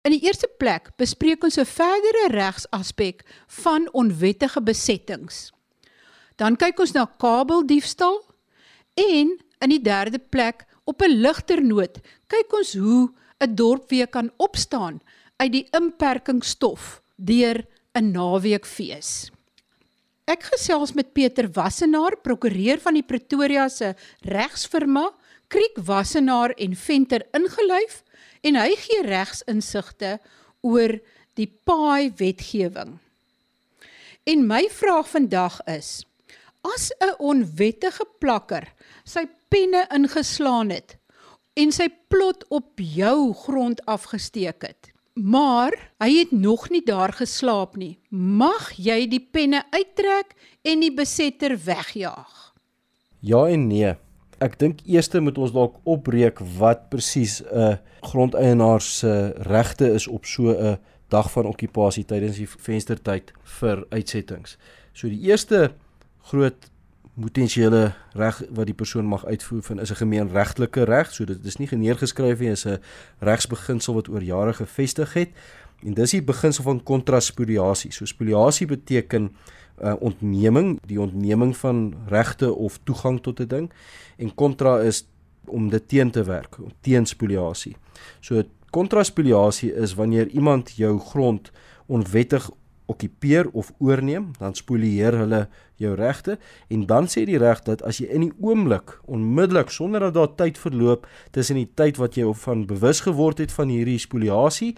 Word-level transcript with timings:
In 0.00 0.14
die 0.14 0.22
eerste 0.24 0.48
plek 0.56 0.88
bespreek 0.96 1.42
ons 1.44 1.58
'n 1.60 1.68
verdere 1.68 2.28
regsaspek 2.32 3.20
van 3.60 3.88
onwettige 3.92 4.62
besettings. 4.62 5.52
Dan 6.36 6.56
kyk 6.56 6.80
ons 6.80 6.92
na 6.92 7.04
kabeldiefstal 7.04 8.24
en 8.96 9.36
in 9.60 9.68
die 9.68 9.82
derde 9.82 10.18
plek 10.18 10.64
op 10.84 11.02
'n 11.02 11.20
ligter 11.20 11.60
noot 11.62 12.00
kyk 12.28 12.52
ons 12.52 12.72
hoe 12.74 13.12
'n 13.40 13.54
dorp 13.54 13.90
weer 13.90 14.06
kan 14.06 14.32
opstaan 14.38 15.00
uit 15.36 15.52
die 15.52 15.68
inperkingsstof 15.72 17.02
deur 17.16 17.66
'n 17.94 18.12
naweekfees. 18.12 19.30
Ek 20.24 20.42
gesels 20.42 20.92
met 20.92 21.12
Pieter 21.12 21.48
Wassenaar, 21.52 22.16
prokureur 22.16 22.78
van 22.78 22.94
die 22.94 23.02
Pretoria 23.02 23.68
se 23.68 23.94
regsfirma 24.22 25.10
Kriek 25.48 25.76
Wassenaar 25.76 26.50
en 26.50 26.76
Venter 26.76 27.26
ingeluif 27.32 28.02
en 28.40 28.56
hy 28.56 28.74
gee 28.76 29.02
regsinsigte 29.06 30.18
oor 30.60 30.98
die 31.38 31.48
paai 31.64 32.12
wetgewing. 32.16 32.98
En 34.28 34.46
my 34.46 34.66
vraag 34.72 35.08
vandag 35.08 35.60
is: 35.66 36.04
as 36.62 36.92
'n 37.00 37.14
onwettige 37.18 38.04
plakker 38.18 38.68
sy 39.04 39.24
penne 39.48 39.86
ingeslaan 39.94 40.70
het 40.70 40.96
en 41.54 41.72
sy 41.72 41.88
plot 42.08 42.44
op 42.48 42.78
jou 42.78 43.34
grond 43.34 43.80
afgesteek 43.84 44.62
het, 44.62 44.92
maar 45.14 45.72
hy 45.98 46.10
het 46.18 46.30
nog 46.32 46.70
nie 46.70 46.84
daar 46.84 47.12
geslaap 47.12 47.76
nie, 47.76 47.98
mag 48.10 48.72
jy 48.76 49.08
die 49.08 49.20
penne 49.32 49.64
uittrek 49.70 50.36
en 50.62 50.80
die 50.80 50.94
besetter 50.94 51.56
wegjaag? 51.64 52.54
Ja 53.20 53.48
en 53.48 53.66
nee. 53.66 53.96
Ek 54.40 54.58
dink 54.58 54.80
eers 54.88 55.10
moet 55.20 55.38
ons 55.38 55.52
dalk 55.52 55.76
opbreek 55.84 56.40
wat 56.58 56.88
presies 56.88 57.42
'n 57.42 57.56
uh, 57.56 57.76
grondeienaar 58.00 58.80
se 58.80 59.34
regte 59.36 59.92
is 59.92 60.06
op 60.08 60.24
so 60.24 60.50
'n 60.50 60.78
dag 61.08 61.30
van 61.30 61.46
okkupasie 61.46 62.04
tydens 62.04 62.36
die 62.36 62.48
venstertyd 62.48 63.32
vir 63.58 63.84
uitsettings. 63.90 64.56
So 64.92 65.08
die 65.08 65.20
eerste 65.28 65.72
groot 66.30 66.70
potensiële 67.20 67.92
reg 68.16 68.42
wat 68.54 68.66
die 68.66 68.76
persoon 68.76 69.08
mag 69.10 69.24
uitvoer 69.26 69.62
van 69.62 69.80
is 69.80 69.90
'n 69.90 70.02
gemeenregtelike 70.04 70.84
reg. 70.84 71.12
So 71.12 71.24
dit 71.24 71.44
is 71.44 71.56
nie 71.56 71.66
geneergeskryf 71.66 72.38
nie, 72.38 72.50
is 72.50 72.66
'n 72.66 72.78
regsbeginsel 73.18 73.94
wat 73.94 74.08
oor 74.08 74.22
jare 74.22 74.52
gevestig 74.52 75.12
het. 75.12 75.28
En 75.82 75.94
dis 75.94 76.10
die 76.10 76.22
beginsel 76.22 76.64
van 76.64 76.82
kontraspoliasie. 76.82 77.92
So 77.92 78.04
spoliasie 78.04 78.66
beteken 78.66 79.30
uh, 79.82 79.94
ontneming, 80.00 80.78
die 80.86 81.00
ontneming 81.00 81.56
van 81.56 81.94
regte 82.08 82.54
of 82.54 82.78
toegang 82.84 83.20
tot 83.22 83.40
'n 83.40 83.46
ding 83.46 83.72
en 84.16 84.34
kontra 84.34 84.80
is 84.80 85.06
om 85.46 85.70
dit 85.70 85.88
teen 85.88 86.10
te 86.10 86.24
werk, 86.24 86.56
teen 86.80 87.06
spoliasie. 87.06 87.76
So 88.20 88.42
kontraspoliasie 88.70 89.74
is 89.74 89.94
wanneer 89.94 90.28
iemand 90.28 90.70
jou 90.76 90.98
grond 90.98 91.50
onwettig 91.86 92.50
okkupeer 92.86 93.50
of 93.50 93.72
oorneem, 93.78 94.30
dan 94.38 94.54
spolieer 94.54 95.16
hulle 95.18 95.48
jou 95.80 95.94
regte 95.94 96.38
en 96.68 96.86
dan 96.86 97.06
sê 97.06 97.24
die 97.24 97.38
reg 97.38 97.62
dat 97.66 97.82
as 97.86 98.00
jy 98.02 98.08
in 98.10 98.26
die 98.26 98.32
oomblik 98.42 98.96
onmiddellik 99.06 99.70
sonder 99.70 100.00
dat 100.00 100.14
daar 100.14 100.34
tyd 100.34 100.58
verloop 100.58 101.06
tussen 101.30 101.60
die 101.60 101.70
tyd 101.74 102.00
wat 102.02 102.18
jy 102.18 102.26
van 102.44 102.66
bewus 102.66 103.00
geword 103.06 103.38
het 103.38 103.54
van 103.54 103.70
hierdie 103.70 103.98
spoliasie 103.98 104.74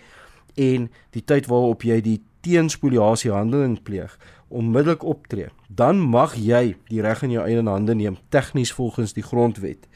en 0.61 0.91
die 1.16 1.25
tyd 1.25 1.48
waarop 1.48 1.87
jy 1.89 2.00
die 2.05 2.20
teenspoliasie 2.42 3.31
handeling 3.31 3.78
pleeg, 3.87 4.16
onmiddellik 4.53 5.05
optree, 5.05 5.48
dan 5.69 5.98
mag 5.98 6.36
jy 6.36 6.77
die 6.89 7.00
reg 7.00 7.22
in 7.22 7.31
jou 7.31 7.45
eie 7.47 7.62
hande 7.62 7.95
neem 7.95 8.17
tegnies 8.28 8.72
volgens 8.72 9.12
die 9.17 9.25
grondwet. 9.25 9.89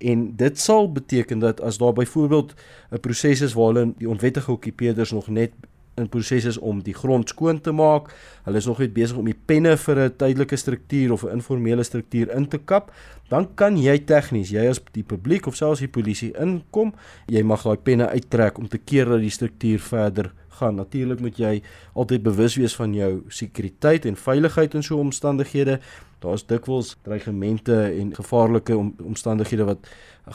En 0.00 0.36
dit 0.36 0.58
sal 0.58 0.92
beteken 0.92 1.38
dat 1.38 1.60
as 1.60 1.78
daar 1.78 1.92
byvoorbeeld 1.92 2.54
'n 2.90 3.00
proses 3.00 3.40
is 3.40 3.52
waar 3.52 3.74
hulle 3.74 3.92
die 3.98 4.08
onwettige 4.08 4.52
okkupeerders 4.52 5.12
nog 5.12 5.28
net 5.28 5.52
in 5.94 6.08
proses 6.08 6.44
is 6.44 6.58
om 6.58 6.82
die 6.82 6.94
grond 6.94 7.28
skoon 7.28 7.60
te 7.60 7.72
maak, 7.72 8.10
hulle 8.46 8.56
is 8.56 8.66
nog 8.66 8.78
net 8.78 8.92
besig 8.96 9.18
om 9.20 9.28
die 9.28 9.36
penne 9.46 9.76
vir 9.76 9.98
'n 9.98 10.16
tydelike 10.16 10.56
struktuur 10.56 11.12
of 11.12 11.24
'n 11.24 11.36
informele 11.38 11.82
struktuur 11.82 12.34
in 12.36 12.48
te 12.48 12.58
kap, 12.58 12.92
dan 13.28 13.54
kan 13.54 13.76
jy 13.76 13.98
tegnies, 13.98 14.50
jy 14.50 14.68
as 14.68 14.80
die 14.92 15.02
publiek 15.02 15.46
of 15.46 15.56
selfs 15.56 15.80
die 15.80 15.88
polisie 15.88 16.32
inkom, 16.38 16.94
jy 17.26 17.42
mag 17.42 17.62
daai 17.62 17.76
penne 17.76 18.08
uittrek 18.08 18.58
om 18.58 18.68
te 18.68 18.78
keer 18.78 19.04
dat 19.04 19.20
die 19.20 19.30
struktuur 19.30 19.78
verder 19.78 20.32
gaan. 20.60 20.78
Natuurlik 20.78 21.20
moet 21.24 21.40
jy 21.40 21.54
altyd 21.98 22.22
bewus 22.22 22.56
wees 22.60 22.76
van 22.78 22.94
jou 22.94 23.10
sekuriteit 23.28 24.06
en 24.06 24.16
veiligheid 24.16 24.76
in 24.78 24.84
so 24.86 25.00
omstandighede. 25.00 25.80
Daar's 26.20 26.46
dikwels 26.46 26.96
dreigemente 27.06 27.82
en 27.88 28.14
gevaarlike 28.14 28.76
om, 28.76 28.94
omstandighede 29.02 29.66
wat 29.72 29.90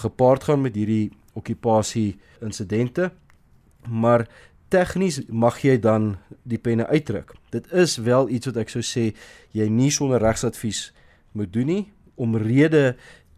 gepaard 0.05 0.49
gaan 0.49 0.65
met 0.65 0.75
hierdie 0.75 1.11
okkupasie 1.33 2.15
insidente. 2.41 3.11
Maar 3.89 4.27
tegnies 4.73 5.21
mag 5.29 5.61
jy 5.61 5.77
dan 5.79 6.15
die 6.43 6.59
penne 6.59 6.87
uitdruk. 6.89 7.35
Dit 7.53 7.71
is 7.71 7.97
wel 8.01 8.29
iets 8.29 8.49
wat 8.49 8.63
ek 8.65 8.73
sou 8.73 8.83
sê 8.83 9.11
jy 9.55 9.69
nie 9.69 9.91
sonder 9.93 10.23
regsadvies 10.23 10.89
moet 11.35 11.53
doen 11.53 11.69
nie 11.69 11.83
omrede 12.15 12.95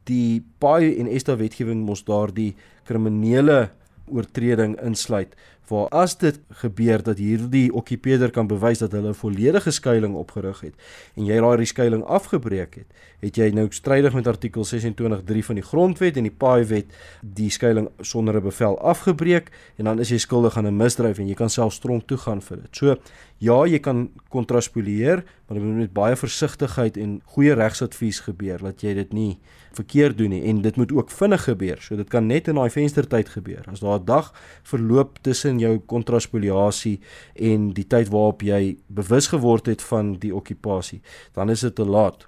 die 0.07 0.43
paai 0.61 0.95
en 1.01 1.09
ESTA 1.11 1.35
wetgewing 1.39 1.83
mos 1.85 2.05
daardie 2.07 2.53
kriminele 2.87 3.67
oortreding 4.07 4.77
insluit 4.85 5.33
waar 5.69 5.87
as 5.89 6.17
dit 6.17 6.39
gebeur 6.61 7.03
dat 7.03 7.17
hierdie 7.17 7.73
okkupeerder 7.73 8.31
kan 8.31 8.47
bewys 8.47 8.79
dat 8.79 8.91
hulle 8.91 9.09
'n 9.09 9.13
volledige 9.13 9.71
skuilings 9.71 10.17
opgerig 10.17 10.59
het 10.61 10.75
en 11.15 11.25
jy 11.25 11.41
daai 11.41 11.65
skuilings 11.65 12.05
afgebreek 12.05 12.75
het, 12.75 12.87
het 13.19 13.35
jy 13.35 13.49
nou 13.49 13.67
strydig 13.69 14.13
met 14.13 14.27
artikel 14.27 14.65
26.3 14.65 15.45
van 15.45 15.55
die 15.55 15.63
grondwet 15.63 16.17
en 16.17 16.23
die 16.23 16.37
paai 16.37 16.65
wet 16.65 16.85
die 17.21 17.49
skuilings 17.49 17.91
sonder 18.01 18.35
'n 18.35 18.43
bevel 18.43 18.79
afgebreek 18.79 19.51
en 19.77 19.85
dan 19.85 19.99
is 19.99 20.09
jy 20.09 20.17
skuldig 20.17 20.57
aan 20.57 20.67
'n 20.67 20.77
misdryf 20.77 21.17
en 21.17 21.27
jy 21.27 21.35
kan 21.35 21.49
self 21.49 21.73
stronk 21.73 22.07
toe 22.07 22.17
gaan 22.17 22.41
vir 22.41 22.57
dit. 22.57 22.75
So 22.75 22.95
ja, 23.37 23.65
jy 23.65 23.79
kan 23.79 24.09
kontraspolieer, 24.29 25.23
maar 25.47 25.57
jy 25.57 25.63
moet 25.63 25.75
met 25.75 25.93
baie 25.93 26.15
versigtigheid 26.15 26.97
en 26.97 27.21
goeie 27.25 27.53
regsadvies 27.53 28.19
gebeur 28.25 28.57
dat 28.57 28.81
jy 28.81 28.93
dit 28.93 29.13
nie 29.13 29.37
verkeerd 29.77 30.17
doen 30.17 30.33
nie 30.33 30.43
en 30.49 30.61
dit 30.61 30.75
moet 30.75 30.91
ook 30.91 31.11
vinnig 31.13 31.43
gebeur. 31.43 31.77
So 31.81 31.95
dit 31.95 32.09
kan 32.09 32.27
net 32.27 32.47
in 32.47 32.55
daai 32.55 32.69
venstertyd 32.73 33.29
gebeur. 33.29 33.63
As 33.71 33.79
daar 33.79 33.99
'n 33.99 34.05
dag 34.05 34.33
verloop 34.63 35.19
tussen 35.21 35.56
tussen 35.57 35.59
jou 35.59 35.81
kontraspoliasie 35.85 36.99
en 37.35 37.73
die 37.73 37.85
tyd 37.87 38.09
waarop 38.09 38.43
jy 38.43 38.77
bewus 38.87 39.29
geword 39.31 39.67
het 39.67 39.81
van 39.81 40.17
die 40.19 40.33
okkupasie, 40.33 41.01
dan 41.33 41.49
is 41.49 41.61
dit 41.61 41.75
te 41.75 41.85
laat. 41.85 42.27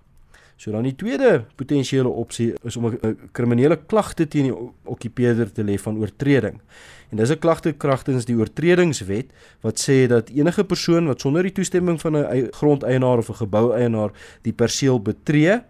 So 0.60 0.72
dan 0.72 0.84
die 0.84 0.96
tweede 0.96 1.46
potensiële 1.56 2.10
opsie 2.10 2.54
is 2.64 2.76
om 2.76 2.88
'n 2.88 3.30
kriminele 3.32 3.78
klagte 3.78 4.28
teen 4.28 4.44
die 4.44 4.56
okkupeerder 4.84 5.52
te 5.52 5.64
lê 5.64 5.78
van 5.80 5.98
oortreding. 5.98 6.60
En 7.12 7.18
dis 7.18 7.32
'n 7.32 7.40
klagte 7.40 7.72
kragtens 7.72 8.26
die 8.26 8.36
oortredingswet 8.36 9.32
wat 9.62 9.80
sê 9.80 10.08
dat 10.08 10.30
enige 10.30 10.64
persoon 10.64 11.08
wat 11.08 11.22
sonder 11.22 11.44
die 11.44 11.54
toestemming 11.54 12.00
van 12.02 12.18
'n 12.18 12.50
grondeienaar 12.52 13.18
of 13.18 13.30
'n 13.30 13.46
geboueienaar 13.46 14.12
die 14.42 14.54
perseel 14.54 15.00
betree, 15.02 15.62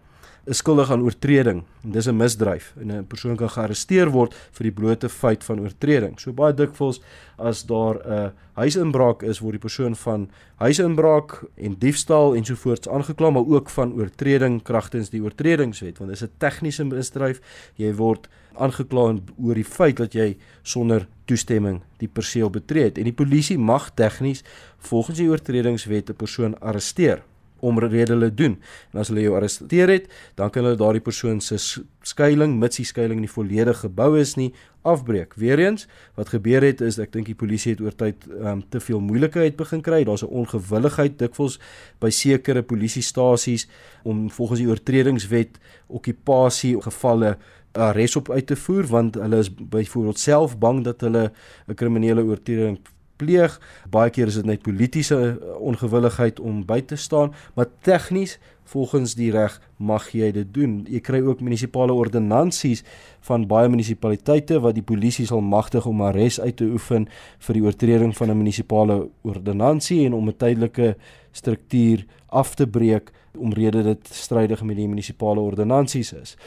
is 0.46 0.58
skuldig 0.58 0.92
aan 0.92 1.04
oortreding 1.04 1.64
en 1.84 1.92
dis 1.92 2.08
'n 2.08 2.16
misdryf 2.16 2.74
en 2.82 2.92
'n 2.92 3.08
persoon 3.08 3.36
kan 3.36 3.50
gearresteer 3.50 4.10
word 4.10 4.34
vir 4.34 4.64
die 4.64 4.72
blote 4.72 5.10
feit 5.10 5.44
van 5.44 5.60
oortreding. 5.60 6.20
So 6.20 6.32
baie 6.32 6.54
dikwels 6.54 7.02
as 7.38 7.66
daar 7.66 7.96
'n 8.06 8.32
huisinbraak 8.54 9.24
is 9.24 9.40
word 9.40 9.52
die 9.52 9.68
persoon 9.68 9.96
van 9.96 10.30
huisinbraak 10.56 11.44
en 11.56 11.76
diefstal 11.80 12.36
ensovoorts 12.36 12.88
aangekla 12.88 13.30
maar 13.30 13.48
ook 13.48 13.70
van 13.70 13.94
oortreding 13.94 14.64
kragtens 14.64 15.10
die 15.10 15.22
oortredingswet 15.22 15.98
want 15.98 16.12
dis 16.12 16.24
'n 16.24 16.32
tegniese 16.38 16.84
misdryf. 16.84 17.42
Jy 17.76 17.94
word 17.96 18.28
aangekla 18.56 19.20
oor 19.38 19.56
die 19.56 19.66
feit 19.66 19.98
dat 19.98 20.14
jy 20.14 20.38
sonder 20.64 21.08
toestemming 21.26 21.82
die 21.98 22.08
perseel 22.08 22.50
betree 22.50 22.84
het 22.84 22.98
en 22.98 23.04
die 23.04 23.14
polisie 23.14 23.58
mag 23.58 23.92
tegnies 23.94 24.44
volgens 24.78 25.18
die 25.18 25.30
oortredingswet 25.30 26.10
'n 26.10 26.16
persoon 26.16 26.60
arresteer 26.60 27.24
omrede 27.62 28.14
hulle 28.14 28.34
doen. 28.34 28.58
En 28.94 29.00
as 29.00 29.12
hulle 29.12 29.22
jou 29.22 29.36
arresteer 29.36 29.90
het, 29.90 30.09
dan 30.36 30.50
kan 30.50 30.64
hulle 30.64 30.80
daardie 30.80 31.03
persoon 31.03 31.42
se 31.42 31.58
skuilings, 32.02 32.58
mits 32.59 32.78
die 32.78 32.86
skuilings 32.86 33.22
nie 33.22 33.31
volledig 33.31 33.84
gebou 33.84 34.18
is 34.20 34.36
nie, 34.40 34.53
afbreek. 34.88 35.34
Weereens, 35.36 35.88
wat 36.16 36.31
gebeur 36.31 36.64
het 36.64 36.81
is 36.81 36.97
ek 37.03 37.12
dink 37.12 37.28
die 37.28 37.38
polisie 37.38 37.74
het 37.74 37.81
oor 37.84 37.96
tyd 37.96 38.24
um, 38.40 38.62
te 38.72 38.80
veel 38.80 39.02
moeilikheid 39.03 39.58
begin 39.59 39.84
kry. 39.84 40.03
Daar's 40.08 40.23
'n 40.23 40.32
ongewilligheid 40.32 41.20
dikwels 41.20 41.59
by 42.00 42.09
sekere 42.09 42.64
polisiestasies 42.64 43.67
om 44.03 44.29
volgens 44.29 44.59
die 44.59 44.70
oortredingswet 44.70 45.59
okkupasie 45.88 46.82
gevalle 46.82 47.38
arrest 47.72 48.16
op 48.16 48.29
uit 48.29 48.47
te 48.47 48.56
voer 48.56 48.88
want 48.88 49.16
hulle 49.16 49.38
is 49.38 49.50
byvoorbeeld 49.53 50.20
self 50.20 50.58
bang 50.58 50.84
dat 50.84 51.02
hulle 51.02 51.32
'n 51.67 51.76
kriminele 51.76 52.23
oortreding 52.23 52.79
pleeg. 53.20 53.58
Baie 53.92 54.14
keer 54.16 54.32
is 54.32 54.40
dit 54.40 54.48
net 54.48 54.64
politieke 54.66 55.18
eh, 55.20 55.52
ongewilligheid 55.60 56.40
om 56.40 56.64
by 56.66 56.80
te 56.82 56.98
staan, 57.00 57.34
maar 57.56 57.70
tegnies 57.86 58.38
volgens 58.70 59.16
die 59.18 59.32
reg 59.34 59.56
mag 59.78 60.10
jy 60.14 60.30
dit 60.34 60.50
doen. 60.54 60.80
Jy 60.90 61.02
kry 61.06 61.22
ook 61.26 61.42
munisipale 61.42 61.94
ordonnansies 61.94 62.84
van 63.26 63.48
baie 63.50 63.70
munisipaliteite 63.72 64.60
wat 64.62 64.78
die 64.78 64.86
polisie 64.86 65.26
sal 65.30 65.42
magtig 65.42 65.88
om 65.90 66.04
arrest 66.06 66.42
uit 66.44 66.60
te 66.62 66.68
oefen 66.70 67.08
vir 67.48 67.58
die 67.58 67.64
oortreding 67.66 68.14
van 68.18 68.30
'n 68.30 68.38
munisipale 68.38 69.10
ordonnansie 69.24 70.06
en 70.06 70.14
om 70.14 70.30
'n 70.30 70.38
tydelike 70.38 70.96
struktuur 71.32 72.06
af 72.30 72.56
te 72.56 72.68
breek 72.68 73.12
omrede 73.38 73.84
dit 73.84 74.10
strydig 74.12 74.64
met 74.64 74.76
die 74.76 74.88
munisipale 74.88 75.40
ordonnansies 75.40 76.14
is. 76.14 76.38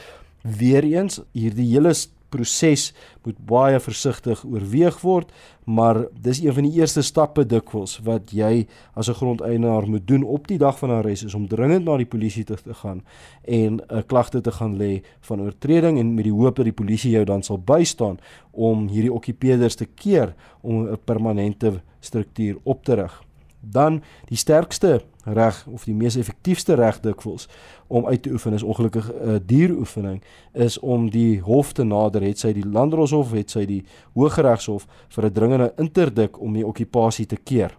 Weereens 0.43 1.21
hierdie 1.31 1.69
hele 1.71 1.93
proses 2.33 2.89
moet 3.23 3.37
baie 3.47 3.79
versigtig 3.79 4.41
oorweeg 4.47 4.97
word, 5.03 5.31
maar 5.63 6.01
dis 6.25 6.41
een 6.43 6.55
van 6.57 6.67
die 6.67 6.79
eerste 6.81 7.03
stappe 7.05 7.45
dikwels 7.47 7.99
wat 8.03 8.33
jy 8.35 8.65
as 8.95 9.09
'n 9.09 9.19
grondeienaar 9.19 9.87
moet 9.87 10.07
doen 10.07 10.23
op 10.23 10.47
die 10.47 10.57
dag 10.57 10.77
van 10.79 10.89
arrest 10.89 11.23
is 11.23 11.33
om 11.33 11.47
dringend 11.47 11.85
na 11.85 11.97
die 11.97 12.09
polisie 12.09 12.43
te, 12.43 12.55
te 12.55 12.73
gaan 12.73 13.03
en 13.43 13.81
'n 13.89 14.03
klagte 14.07 14.41
te 14.41 14.51
gaan 14.51 14.77
lê 14.77 15.01
van 15.21 15.41
oortreding 15.41 15.99
en 15.99 16.13
met 16.13 16.23
die 16.23 16.33
hoop 16.33 16.55
dat 16.55 16.65
die 16.65 16.79
polisie 16.83 17.11
jou 17.11 17.25
dan 17.25 17.43
sal 17.43 17.57
bystaan 17.57 18.19
om 18.51 18.87
hierdie 18.87 19.13
okkupeerders 19.13 19.75
te 19.75 19.85
keer 19.85 20.33
om 20.61 20.87
'n 20.87 20.97
permanente 21.05 21.81
struktuur 21.99 22.57
op 22.63 22.83
te 22.83 22.93
rig. 22.93 23.23
Dan 23.59 24.01
die 24.27 24.37
sterkste 24.37 25.01
reg 25.23 25.65
of 25.71 25.83
die 25.83 25.95
mees 25.95 26.15
effektiewste 26.15 26.75
reg 26.75 26.99
dikwels 26.99 27.47
om 27.87 28.05
uit 28.05 28.21
te 28.21 28.31
oefen 28.31 28.53
is 28.53 28.63
ongelukkig 28.63 29.11
'n 29.11 29.29
uh, 29.29 29.35
dieroefening 29.45 30.21
is 30.51 30.79
om 30.79 31.09
die 31.09 31.39
hof 31.39 31.71
te 31.71 31.83
nader 31.83 32.21
het 32.21 32.39
sy 32.39 32.53
die 32.53 32.65
landdroshof 32.65 33.31
het 33.31 33.49
sy 33.49 33.65
die 33.65 33.83
hooggeregshof 34.13 34.87
vir 35.09 35.25
'n 35.25 35.31
dringende 35.31 35.73
interdik 35.77 36.41
om 36.41 36.53
die 36.53 36.65
okkupasie 36.65 37.25
te 37.25 37.35
keer. 37.35 37.77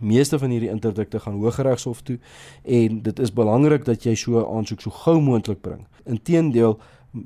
Meeste 0.00 0.38
van 0.38 0.50
hierdie 0.50 0.70
interdikte 0.70 1.20
gaan 1.20 1.40
hooggeregshof 1.40 2.02
toe 2.02 2.18
en 2.62 3.02
dit 3.02 3.18
is 3.18 3.32
belangrik 3.32 3.84
dat 3.84 4.02
jy 4.02 4.14
so 4.14 4.56
aansoek 4.56 4.80
so 4.80 4.90
gou 4.90 5.20
moontlik 5.20 5.60
bring. 5.60 5.86
Inteendeel 6.04 6.78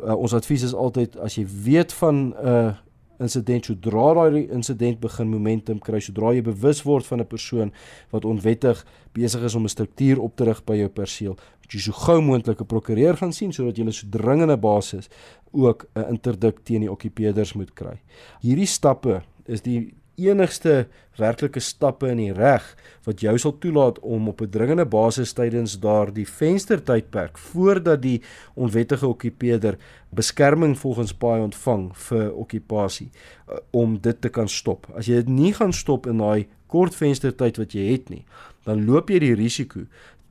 uh, 0.05 0.15
ons 0.15 0.35
advies 0.35 0.63
is 0.63 0.75
altyd 0.75 1.17
as 1.17 1.35
jy 1.35 1.47
weet 1.65 1.93
van 1.93 2.15
'n 2.15 2.35
uh, 2.47 2.73
insident 3.21 3.65
sodra 3.65 4.15
daai 4.15 4.49
insident 4.49 5.01
begin 5.01 5.29
momentum 5.29 5.79
kry 5.79 6.01
sodra 6.01 6.35
jy 6.35 6.43
bewus 6.43 6.83
word 6.83 7.07
van 7.07 7.21
'n 7.21 7.27
persoon 7.27 7.73
wat 8.11 8.25
onwettig 8.25 8.85
besig 9.13 9.43
is 9.43 9.55
om 9.55 9.65
'n 9.65 9.69
struktuur 9.69 10.19
op 10.21 10.37
te 10.37 10.45
rig 10.45 10.65
by 10.65 10.77
jou 10.77 10.89
perseel 10.89 11.37
moet 11.71 11.79
jy 11.79 11.81
so 11.85 11.93
gou 11.93 12.21
moontlik 12.21 12.61
'n 12.61 12.67
prokureur 12.67 13.17
gaan 13.17 13.33
sien 13.33 13.53
sodat 13.53 13.77
jy 13.79 13.85
'n 13.85 13.93
so 13.93 14.07
dringende 14.11 14.57
basis 14.57 15.09
ook 15.53 15.87
'n 15.95 16.09
interdik 16.11 16.65
teen 16.65 16.81
die 16.81 16.91
okkupeerders 16.91 17.55
moet 17.55 17.73
kry. 17.75 18.01
Hierdie 18.41 18.67
stappe 18.67 19.23
is 19.47 19.63
die 19.63 19.95
enigste 20.29 20.87
werklike 21.21 21.61
stappe 21.61 22.09
in 22.11 22.21
die 22.21 22.35
reg 22.35 22.65
wat 23.07 23.23
jou 23.25 23.37
sal 23.39 23.55
toelaat 23.63 23.99
om 24.01 24.29
op 24.29 24.41
'n 24.41 24.51
dringende 24.51 24.85
basis 24.85 25.33
tydens 25.33 25.79
daardie 25.81 26.29
venstertydperk 26.29 27.39
voordat 27.39 28.03
die 28.03 28.23
onwettige 28.55 29.07
okkupeerder 29.07 29.79
beskerming 30.11 30.79
volgens 30.79 31.15
paai 31.15 31.41
ontvang 31.41 31.97
vir 31.97 32.33
okkupasie 32.33 33.11
uh, 33.11 33.57
om 33.71 33.99
dit 34.01 34.21
te 34.21 34.29
kan 34.29 34.49
stop. 34.49 34.87
As 34.95 35.07
jy 35.07 35.15
dit 35.15 35.29
nie 35.29 35.53
gaan 35.53 35.73
stop 35.73 36.07
in 36.07 36.19
daai 36.19 36.47
kort 36.67 36.95
venstertyd 36.95 37.57
wat 37.57 37.73
jy 37.73 37.93
het 37.93 38.09
nie, 38.09 38.25
dan 38.65 38.85
loop 38.87 39.11
jy 39.11 39.19
die 39.19 39.35
risiko 39.35 39.81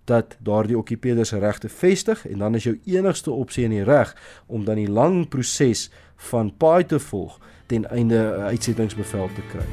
dat 0.09 0.37
daardie 0.39 0.77
okkupeerder 0.77 1.25
se 1.25 1.39
regte 1.39 1.69
vestig 1.69 2.25
en 2.27 2.39
dan 2.39 2.55
is 2.55 2.63
jou 2.63 2.79
enigste 2.85 3.31
opsie 3.31 3.65
in 3.67 3.75
die 3.77 3.83
reg 3.83 4.15
om 4.47 4.65
dan 4.65 4.75
die 4.81 4.89
lang 4.89 5.27
proses 5.29 5.89
van 6.29 6.51
paai 6.57 6.85
te 6.85 6.99
volg 6.99 7.39
ten 7.69 7.85
einde 7.89 8.17
'n 8.17 8.41
uitsettingsbevel 8.51 9.29
te 9.35 9.43
kry. 9.51 9.67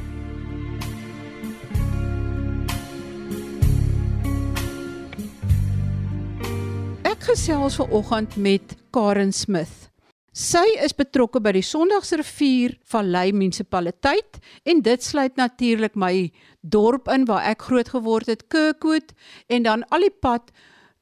Ek 7.02 7.20
gesels 7.32 7.76
vanoggend 7.80 8.36
met 8.36 8.76
Karen 8.90 9.32
Smith. 9.32 9.90
Sy 10.32 10.66
is 10.84 10.92
betrokke 10.92 11.40
by 11.40 11.54
die 11.56 11.64
Sondagsrivier 11.64 12.74
Vallei 12.84 13.32
munisipaliteit 13.32 14.36
en 14.68 14.82
dit 14.84 15.02
sluit 15.02 15.36
natuurlik 15.36 15.94
my 15.96 16.30
dorp 16.60 17.08
in 17.08 17.24
waar 17.24 17.46
ek 17.48 17.62
groot 17.62 17.88
geword 17.88 18.26
het, 18.26 18.48
Kirkwood 18.52 19.14
en 19.48 19.62
dan 19.62 19.84
al 19.88 20.04
die 20.04 20.12
pad 20.12 20.52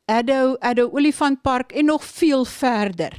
Addo, 0.07 0.55
Addo 0.61 0.87
Olifantpark 0.93 1.73
en 1.73 1.87
nog 1.91 2.05
veel 2.05 2.45
verder. 2.45 3.19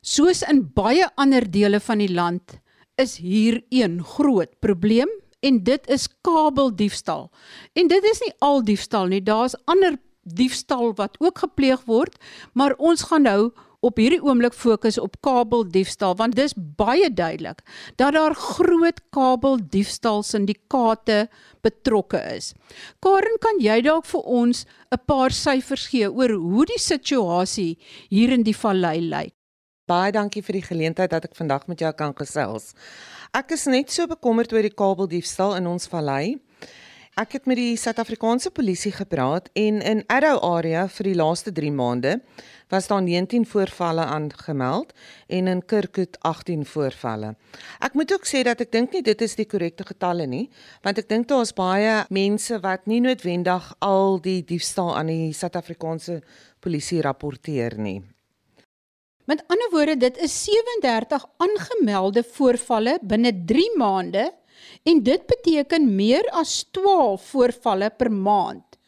Soos 0.00 0.42
in 0.42 0.62
baie 0.72 1.04
ander 1.16 1.44
dele 1.50 1.80
van 1.80 1.98
die 1.98 2.12
land 2.14 2.56
is 2.98 3.16
hier 3.22 3.62
een 3.70 4.02
groot 4.04 4.50
probleem 4.60 5.08
en 5.40 5.62
dit 5.64 5.86
is 5.88 6.08
kabeldiefstal. 6.26 7.30
En 7.72 7.88
dit 7.88 8.04
is 8.04 8.20
nie 8.24 8.34
al 8.42 8.64
diefstal 8.64 9.06
nie, 9.06 9.22
daar's 9.22 9.56
ander 9.70 9.98
diefstal 10.22 10.92
wat 10.98 11.16
ook 11.22 11.38
gepleeg 11.38 11.86
word, 11.86 12.18
maar 12.52 12.74
ons 12.76 13.06
gaan 13.08 13.22
nou 13.22 13.50
op 13.86 14.00
hierdie 14.00 14.20
oomblik 14.24 14.56
fokus 14.58 14.98
op 14.98 15.20
kabeldiefstal 15.22 16.16
want 16.18 16.34
dis 16.34 16.54
baie 16.56 17.06
duidelik 17.14 17.62
dat 18.00 18.16
daar 18.16 18.34
groot 18.34 18.98
kabeldiefstal 19.14 20.24
syndikaate 20.26 21.28
betrokke 21.62 22.18
is. 22.34 22.52
Karen, 22.98 23.38
kan 23.38 23.62
jy 23.62 23.80
dalk 23.86 24.06
vir 24.10 24.26
ons 24.26 24.66
'n 24.90 24.98
paar 25.06 25.30
syfers 25.30 25.86
gee 25.86 26.10
oor 26.10 26.34
hoe 26.34 26.66
die 26.66 26.82
situasie 26.82 27.78
hier 28.10 28.32
in 28.32 28.42
die 28.42 28.56
vallei 28.56 29.00
lyk? 29.00 29.37
Baie 29.88 30.12
dankie 30.12 30.42
vir 30.44 30.58
die 30.58 30.66
geleentheid 30.66 31.08
dat 31.14 31.24
ek 31.24 31.36
vandag 31.38 31.62
met 31.70 31.80
jou 31.80 31.88
kan 31.96 32.12
gesels. 32.12 32.74
Ek 33.32 33.54
is 33.56 33.64
net 33.72 33.88
so 33.88 34.04
bekommerd 34.10 34.52
oor 34.52 34.66
die 34.66 34.74
kabeldiefstal 34.74 35.54
in 35.56 35.68
ons 35.70 35.88
vallei. 35.88 36.36
Ek 37.18 37.32
het 37.34 37.48
met 37.48 37.56
die 37.56 37.72
Suid-Afrikaanse 37.80 38.52
polisie 38.54 38.92
gepraat 38.92 39.48
en 39.56 39.80
in 39.80 40.02
Arrow 40.12 40.36
area 40.44 40.84
vir 40.92 41.08
die 41.08 41.14
laaste 41.16 41.54
3 41.56 41.72
maande 41.72 42.18
was 42.68 42.90
daar 42.90 43.00
19 43.02 43.46
voorvalle 43.48 44.04
aangemeld 44.04 44.92
en 45.26 45.48
in 45.54 45.64
Kirkwood 45.64 46.20
18 46.20 46.68
voorvalle. 46.68 47.32
Ek 47.80 47.96
moet 47.96 48.12
ook 48.12 48.28
sê 48.28 48.44
dat 48.44 48.60
ek 48.60 48.70
dink 48.76 48.92
nie 48.92 49.02
dit 49.02 49.24
is 49.24 49.38
die 49.40 49.48
korrekte 49.48 49.88
getalle 49.88 50.28
nie, 50.28 50.50
want 50.84 51.00
ek 51.00 51.08
dink 51.08 51.32
daar's 51.32 51.56
baie 51.56 52.04
mense 52.12 52.60
wat 52.60 52.84
nie 52.86 53.00
noodwendig 53.00 53.72
al 53.80 54.20
die 54.20 54.42
diefstal 54.44 54.92
aan 55.00 55.08
die 55.08 55.32
Suid-Afrikaanse 55.32 56.20
polisie 56.60 57.00
rapporteer 57.02 57.80
nie. 57.80 58.02
Met 59.28 59.42
ander 59.46 59.68
woorde, 59.70 59.96
dit 59.96 60.16
is 60.24 60.34
37 60.44 61.24
aangemelde 61.36 62.22
voorvalle 62.24 62.94
binne 63.04 63.32
3 63.44 63.64
maande 63.76 64.22
en 64.88 65.02
dit 65.04 65.26
beteken 65.28 65.90
meer 65.96 66.24
as 66.32 66.62
12 66.72 67.26
voorvalle 67.34 67.90
per 67.90 68.08
maand 68.12 68.78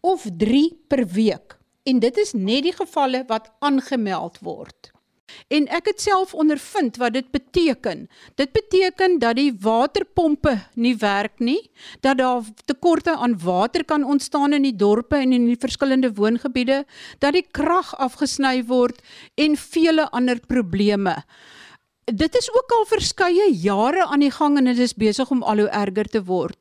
of 0.00 0.26
3 0.38 0.64
per 0.90 1.04
week. 1.14 1.54
En 1.86 2.02
dit 2.02 2.18
is 2.18 2.34
net 2.34 2.66
die 2.66 2.74
gevalle 2.74 3.22
wat 3.30 3.52
aangemeld 3.62 4.42
word. 4.42 4.90
En 5.48 5.66
ek 5.72 5.88
het 5.88 6.00
self 6.00 6.34
ondervind 6.34 6.96
wat 7.00 7.14
dit 7.16 7.30
beteken. 7.30 8.06
Dit 8.34 8.52
beteken 8.52 9.18
dat 9.18 9.36
die 9.36 9.52
waterpompe 9.60 10.58
nie 10.74 10.96
werk 11.00 11.38
nie, 11.38 11.70
dat 12.00 12.18
daar 12.18 12.42
tekorte 12.64 13.16
aan 13.16 13.38
water 13.42 13.84
kan 13.84 14.04
ontstaan 14.04 14.52
in 14.52 14.62
die 14.62 14.76
dorpe 14.76 15.16
en 15.16 15.32
in 15.32 15.46
die 15.48 15.58
verskillende 15.60 16.12
woongebiede, 16.14 16.84
dat 17.18 17.32
die 17.32 17.46
krag 17.50 17.94
afgesny 17.96 18.64
word 18.68 19.00
en 19.34 19.56
vele 19.56 20.08
ander 20.10 20.40
probleme. 20.40 21.16
Dit 22.04 22.36
is 22.36 22.50
ook 22.52 22.72
al 22.76 22.84
verskeie 22.84 23.48
jare 23.56 24.04
aan 24.04 24.20
die 24.20 24.32
gang 24.32 24.58
en 24.58 24.68
dit 24.68 24.78
is 24.78 24.94
besig 24.94 25.30
om 25.30 25.42
al 25.42 25.64
hoe 25.64 25.72
erger 25.72 26.08
te 26.08 26.24
word. 26.24 26.60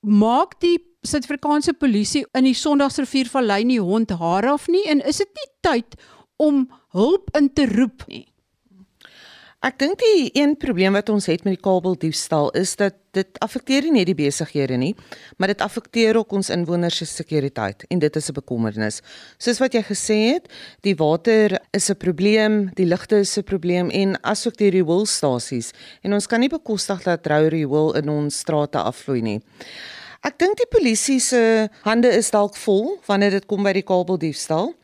Maak 0.00 0.58
die 0.60 0.76
Suid-Afrikaanse 1.00 1.72
polisie 1.72 2.26
in 2.36 2.44
die 2.44 2.56
Sondagsrivier 2.56 3.28
Vallei 3.32 3.62
nie 3.64 3.80
hond 3.80 4.10
haar 4.20 4.50
af 4.52 4.66
nie 4.68 4.84
en 4.88 5.00
is 5.00 5.22
dit 5.22 5.30
nie 5.38 5.48
tyd 5.64 5.96
om 6.36 6.66
hulp 6.96 7.30
in 7.38 7.52
te 7.52 7.66
roep 7.66 8.06
nie. 8.08 8.26
Ek 9.60 9.74
dink 9.76 9.98
die 10.00 10.30
een 10.32 10.54
probleem 10.56 10.94
wat 10.96 11.10
ons 11.12 11.26
het 11.28 11.42
met 11.44 11.58
die 11.58 11.60
kabeldiefstal 11.60 12.46
is 12.56 12.70
dat 12.80 12.94
dit 13.12 13.40
affekteer 13.44 13.84
nie 13.84 13.98
net 13.98 14.08
die 14.08 14.16
besighede 14.16 14.78
nie, 14.80 14.94
maar 15.36 15.52
dit 15.52 15.60
affekteer 15.60 16.16
ook 16.16 16.32
ons 16.38 16.48
inwoners 16.54 17.02
se 17.02 17.04
sekuriteit 17.10 17.84
en 17.92 18.00
dit 18.00 18.16
is 18.16 18.30
'n 18.30 18.38
bekommernis. 18.40 19.02
Soos 19.36 19.60
wat 19.60 19.74
jy 19.74 19.82
gesê 19.82 20.18
het, 20.32 20.48
die 20.80 20.96
water 20.96 21.60
is 21.74 21.90
'n 21.90 21.96
probleem, 21.96 22.70
die 22.74 22.86
ligte 22.86 23.20
is 23.20 23.36
'n 23.36 23.44
probleem 23.44 23.90
en 23.90 24.16
asook 24.24 24.56
die 24.56 24.70
rioolstasies 24.70 25.72
en 26.02 26.14
ons 26.14 26.26
kan 26.26 26.40
nie 26.40 26.48
bekostig 26.48 27.02
dat 27.02 27.26
rou 27.26 27.48
riool 27.48 27.96
in 27.96 28.08
ons 28.08 28.38
strate 28.38 28.78
afvloei 28.78 29.20
nie. 29.20 29.40
Ek 30.20 30.34
dink 30.36 30.58
die 30.60 30.68
polisie 30.68 31.16
se 31.24 31.38
hande 31.80 32.10
is 32.12 32.28
dalk 32.28 32.52
vol 32.60 32.98
wanneer 33.06 33.38
dit 33.38 33.46
kom 33.48 33.64
by 33.64 33.72
die 33.72 33.84
kabeldiefstal. 33.88 34.74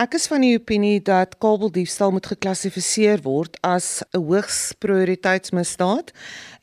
Ek 0.00 0.14
is 0.16 0.24
van 0.30 0.40
die 0.40 0.54
opinie 0.56 1.02
dat 1.04 1.34
kabeldiefstal 1.44 2.14
moet 2.14 2.28
geklassifiseer 2.30 3.20
word 3.26 3.58
as 3.60 4.00
'n 4.16 4.24
hoogs 4.24 4.72
prioriteitsmisdaad 4.80 6.14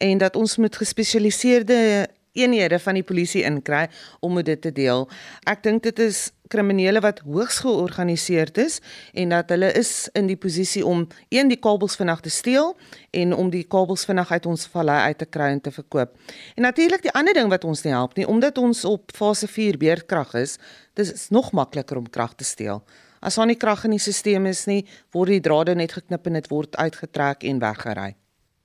en 0.01 0.17
dat 0.17 0.35
ons 0.35 0.57
moet 0.57 0.75
gespesialiseerde 0.75 2.09
eenhede 2.33 2.79
van 2.79 2.97
die 2.97 3.05
polisie 3.05 3.43
inkry 3.45 3.87
om 4.19 4.41
dit 4.41 4.61
te 4.61 4.71
deel. 4.71 5.07
Ek 5.45 5.61
dink 5.61 5.83
dit 5.83 5.99
is 5.99 6.31
kriminele 6.53 7.01
wat 7.03 7.21
hoogs 7.25 7.59
georganiseerd 7.65 8.57
is 8.61 8.79
en 9.13 9.33
dat 9.33 9.49
hulle 9.53 9.71
is 9.79 10.09
in 10.13 10.29
die 10.29 10.37
posisie 10.37 10.85
om 10.85 11.07
een 11.33 11.49
die 11.51 11.59
kabels 11.59 11.97
vinnig 11.99 12.21
te 12.25 12.33
steel 12.33 12.73
en 13.11 13.33
om 13.33 13.49
die 13.53 13.65
kabels 13.65 14.05
vinnig 14.09 14.31
uit 14.31 14.49
ons 14.49 14.67
vallei 14.73 14.99
uit 15.09 15.17
te 15.17 15.29
kry 15.29 15.51
en 15.55 15.61
te 15.61 15.73
verkoop. 15.73 16.13
En 16.55 16.67
natuurlik 16.67 17.05
die 17.05 17.13
ander 17.13 17.33
ding 17.33 17.49
wat 17.53 17.65
ons 17.67 17.83
nie 17.85 17.93
help 17.93 18.17
nie, 18.17 18.27
omdat 18.29 18.57
ons 18.61 18.85
op 18.85 19.13
fase 19.15 19.49
4 19.49 19.79
beerdkrag 19.81 20.33
is, 20.39 20.57
dis 20.93 21.13
is 21.13 21.29
nog 21.33 21.51
makliker 21.51 21.97
om 21.97 22.09
krag 22.09 22.35
te 22.37 22.47
steel. 22.47 22.83
As 23.23 23.39
daar 23.39 23.47
nie 23.47 23.59
krag 23.59 23.85
in 23.87 23.95
die 23.95 24.01
stelsel 24.03 24.49
is 24.51 24.65
nie, 24.67 24.83
word 25.15 25.31
die 25.31 25.43
drade 25.43 25.77
net 25.79 25.95
geknip 25.95 26.27
en 26.27 26.41
dit 26.41 26.51
word 26.51 26.75
uitgetrek 26.75 27.47
en 27.47 27.63
weggery. 27.63 28.13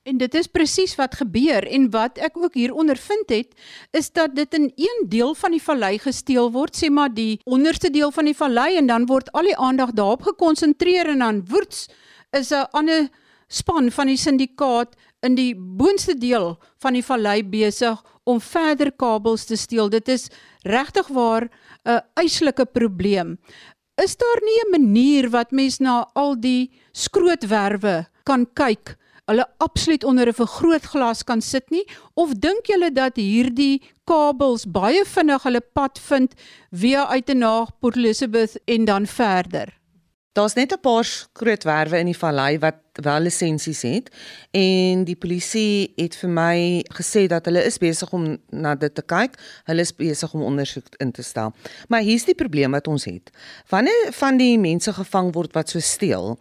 En 0.09 0.17
dit 0.17 0.35
is 0.39 0.47
presies 0.49 0.95
wat 0.97 1.19
gebeur 1.19 1.65
en 1.69 1.85
wat 1.93 2.17
ek 2.17 2.37
ook 2.41 2.55
hier 2.57 2.73
ondervind 2.73 3.29
het, 3.29 3.51
is 3.93 4.09
dat 4.09 4.33
dit 4.33 4.55
in 4.57 4.71
een 4.73 5.03
deel 5.11 5.35
van 5.37 5.53
die 5.53 5.61
vallei 5.61 5.99
gesteel 6.01 6.49
word, 6.55 6.73
sê 6.73 6.89
maar 6.89 7.11
die 7.13 7.37
onderste 7.45 7.91
deel 7.93 8.09
van 8.15 8.25
die 8.25 8.37
vallei 8.37 8.71
en 8.79 8.89
dan 8.89 9.05
word 9.09 9.29
al 9.37 9.51
die 9.51 9.57
aandag 9.57 9.93
daarop 9.93 10.25
gekonsentreer 10.31 11.11
en 11.13 11.21
dan 11.25 11.43
woets 11.51 11.89
is 12.33 12.49
'n 12.51 12.65
ander 12.73 13.09
span 13.47 13.91
van 13.91 14.07
die 14.07 14.17
syndikaat 14.17 14.95
in 15.21 15.35
die 15.35 15.53
boonste 15.55 16.17
deel 16.17 16.57
van 16.81 16.93
die 16.93 17.05
vallei 17.05 17.43
besig 17.43 18.01
om 18.23 18.41
verder 18.41 18.91
kabels 18.91 19.45
te 19.45 19.55
steel. 19.55 19.89
Dit 19.89 20.07
is 20.07 20.29
regtig 20.63 21.07
waar 21.07 21.49
'n 21.85 22.01
eislike 22.13 22.65
probleem. 22.65 23.37
Is 24.01 24.17
daar 24.17 24.41
nie 24.41 24.59
'n 24.65 24.81
manier 24.81 25.29
wat 25.29 25.51
mens 25.51 25.79
na 25.79 26.09
al 26.13 26.39
die 26.39 26.71
skrootwerwe 26.93 28.07
kan 28.23 28.47
kyk 28.53 28.97
hulle 29.29 29.45
absoluut 29.57 30.03
onder 30.03 30.27
'n 30.27 30.39
vergrootglas 30.41 31.23
kan 31.23 31.41
sit 31.41 31.69
nie 31.69 31.85
of 32.13 32.33
dink 32.33 32.65
julle 32.65 32.91
dat 32.91 33.15
hierdie 33.15 33.81
kabels 34.03 34.65
baie 34.65 35.05
vinnig 35.05 35.43
hulle 35.43 35.61
pad 35.61 35.99
vind 36.09 36.33
via 36.71 37.07
Uitenaag 37.07 37.69
Port 37.79 37.95
Elizabeth 37.95 38.57
en 38.65 38.85
dan 38.85 39.05
verder 39.05 39.79
Daar's 40.39 40.53
net 40.53 40.71
'n 40.71 40.79
paar 40.79 41.03
skrootwerwe 41.03 41.97
in 41.97 42.05
die 42.05 42.17
vallei 42.17 42.59
wat 42.59 42.75
wel 42.93 43.19
lisensies 43.19 43.81
het 43.81 44.15
en 44.51 45.03
die 45.03 45.15
polisie 45.15 45.93
het 45.95 46.15
vir 46.15 46.29
my 46.29 46.85
gesê 46.93 47.27
dat 47.27 47.45
hulle 47.45 47.63
is 47.63 47.77
besig 47.77 48.13
om 48.13 48.37
na 48.49 48.75
dit 48.75 48.95
te 48.95 49.01
kyk. 49.01 49.35
Hulle 49.63 49.81
is 49.81 49.95
besig 49.95 50.33
om 50.33 50.41
ondersoek 50.41 50.85
in 50.97 51.11
te 51.11 51.23
stel. 51.23 51.53
Maar 51.87 52.01
hier's 52.01 52.25
die 52.25 52.35
probleem 52.35 52.71
wat 52.71 52.87
ons 52.87 53.05
het. 53.05 53.31
Wanneer 53.69 54.11
van 54.11 54.37
die 54.37 54.57
mense 54.59 54.93
gevang 54.93 55.33
word 55.33 55.53
wat 55.53 55.69
so 55.69 55.79
steel, 55.79 56.39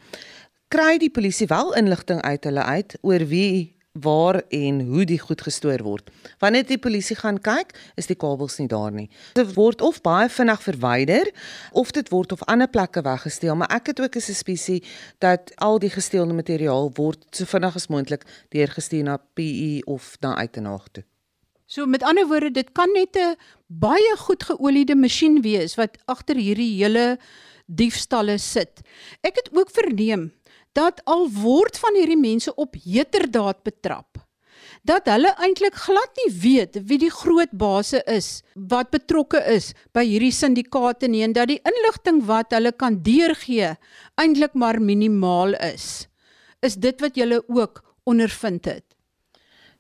kry 0.69 0.99
die 1.01 1.11
polisie 1.11 1.47
wel 1.49 1.75
inligting 1.75 2.21
uit 2.23 2.45
hulle 2.45 2.63
uit 2.63 2.97
oor 3.01 3.25
wie 3.31 3.79
waar 3.99 4.43
en 4.49 4.81
hoe 4.81 5.05
die 5.05 5.19
goed 5.19 5.41
gestoor 5.43 5.83
word. 5.83 6.11
Wanneer 6.39 6.67
die 6.67 6.79
polisie 6.79 7.17
gaan 7.19 7.41
kyk, 7.43 7.73
is 7.99 8.07
die 8.07 8.17
kabels 8.17 8.59
nie 8.61 8.69
daar 8.71 8.93
nie. 8.95 9.09
Dit 9.35 9.55
word 9.57 9.83
of 9.83 10.01
baie 10.05 10.29
vinnig 10.31 10.63
verwyder 10.63 11.31
of 11.73 11.91
dit 11.97 12.11
word 12.13 12.33
op 12.37 12.45
ander 12.47 12.69
plekke 12.71 13.03
weggesteel, 13.03 13.57
maar 13.59 13.73
ek 13.75 13.93
het 13.93 14.01
ook 14.01 14.17
'n 14.17 14.21
suspisie 14.21 14.83
dat 15.19 15.53
al 15.57 15.79
die 15.79 15.91
gesteelde 15.91 16.35
materiaal 16.35 16.91
word 16.95 17.25
so 17.31 17.45
vinnig 17.45 17.75
as 17.75 17.89
moontlik 17.89 18.25
deurgestuur 18.49 19.03
na 19.03 19.17
PE 19.35 19.83
of 19.85 20.17
na 20.21 20.37
Uitenaag 20.37 20.89
toe. 20.93 21.05
So 21.67 21.87
met 21.87 22.03
ander 22.03 22.27
woorde, 22.27 22.51
dit 22.51 22.73
kan 22.73 22.89
net 22.93 23.17
'n 23.17 23.37
baie 23.67 24.17
goed 24.17 24.43
geoliede 24.43 24.97
masjien 24.97 25.43
wees 25.43 25.75
wat 25.75 25.99
agter 26.07 26.37
hierdie 26.37 26.85
hele 26.85 27.19
diefstalle 27.67 28.39
sit. 28.39 28.81
Ek 29.21 29.37
het 29.37 29.51
ook 29.53 29.71
verneem 29.71 30.33
dat 30.73 31.01
al 31.05 31.29
word 31.33 31.79
van 31.79 31.97
hierdie 31.97 32.21
mense 32.21 32.55
op 32.55 32.75
heterdaad 32.85 33.63
betrap 33.63 34.29
dat 34.89 35.09
hulle 35.11 35.31
eintlik 35.43 35.77
glad 35.77 36.21
nie 36.23 36.31
weet 36.43 36.79
wie 36.89 36.99
die 37.03 37.13
groot 37.13 37.53
base 37.53 38.01
is 38.07 38.43
wat 38.71 38.91
betrokke 38.95 39.41
is 39.55 39.73
by 39.97 40.05
hierdie 40.07 40.35
syndikaate 40.35 41.11
nie 41.11 41.25
en 41.27 41.35
dat 41.37 41.51
die 41.51 41.61
inligting 41.69 42.23
wat 42.29 42.55
hulle 42.57 42.73
kan 42.73 43.01
deurgee 43.03 43.75
eintlik 44.19 44.55
maar 44.55 44.81
minimaal 44.81 45.55
is. 45.73 46.09
Is 46.63 46.75
dit 46.75 47.01
wat 47.01 47.17
julle 47.17 47.43
ook 47.47 47.83
ondervind 48.09 48.65
het? 48.67 48.85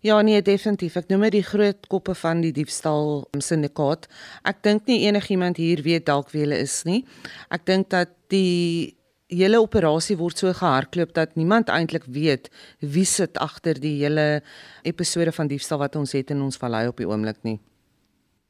Ja 0.00 0.20
nee, 0.22 0.38
definitief. 0.42 0.94
Ek 0.94 1.08
noem 1.10 1.24
dit 1.26 1.40
die 1.40 1.46
groot 1.46 1.88
koppe 1.90 2.14
van 2.14 2.42
die 2.44 2.52
diefstal 2.54 3.24
syndikaat. 3.42 4.06
Ek 4.46 4.62
dink 4.62 4.86
nie 4.86 5.00
enigiemand 5.08 5.58
hier 5.58 5.82
weet 5.82 6.06
dalk 6.06 6.30
wie 6.30 6.44
hulle 6.44 6.60
is 6.62 6.84
nie. 6.86 7.00
Ek 7.50 7.66
dink 7.66 7.90
dat 7.90 8.14
die 8.30 8.94
hele 9.28 9.60
operasie 9.60 10.16
word 10.16 10.40
so 10.40 10.52
gehardloop 10.52 11.14
dat 11.14 11.36
niemand 11.36 11.68
eintlik 11.68 12.04
weet 12.08 12.48
wie 12.80 13.04
sit 13.04 13.38
agter 13.38 13.80
die 13.80 13.98
hele 14.02 14.42
episode 14.88 15.32
van 15.32 15.48
diefstal 15.48 15.78
wat 15.78 15.96
ons 15.96 16.12
het 16.16 16.30
in 16.32 16.42
ons 16.42 16.56
vallei 16.56 16.86
op 16.88 16.96
die 16.96 17.08
oomblik 17.08 17.42
nie. 17.44 17.58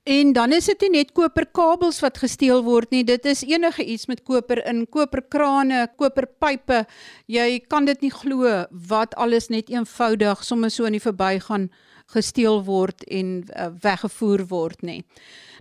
En 0.08 0.32
dan 0.32 0.54
is 0.56 0.64
dit 0.70 0.80
nie 0.86 1.02
net 1.02 1.10
koperkabels 1.12 1.98
wat 2.00 2.16
gesteel 2.22 2.62
word 2.64 2.94
nie, 2.94 3.02
dit 3.04 3.26
is 3.28 3.42
enige 3.44 3.84
iets 3.84 4.06
met 4.08 4.22
koper 4.24 4.62
in, 4.70 4.86
koperkrane, 4.88 5.82
koperpype. 6.00 6.86
Jy 7.28 7.58
kan 7.68 7.84
dit 7.84 8.06
nie 8.06 8.12
glo 8.14 8.54
wat 8.88 9.12
alles 9.20 9.50
net 9.52 9.68
eenvoudig 9.68 10.44
sommer 10.46 10.72
so 10.72 10.88
in 10.88 10.96
die 10.96 11.04
verbygaan 11.04 11.68
gesteel 12.14 12.62
word 12.64 13.04
en 13.04 13.42
uh, 13.52 13.68
weggevoer 13.84 14.46
word 14.48 14.80
nie. 14.80 15.02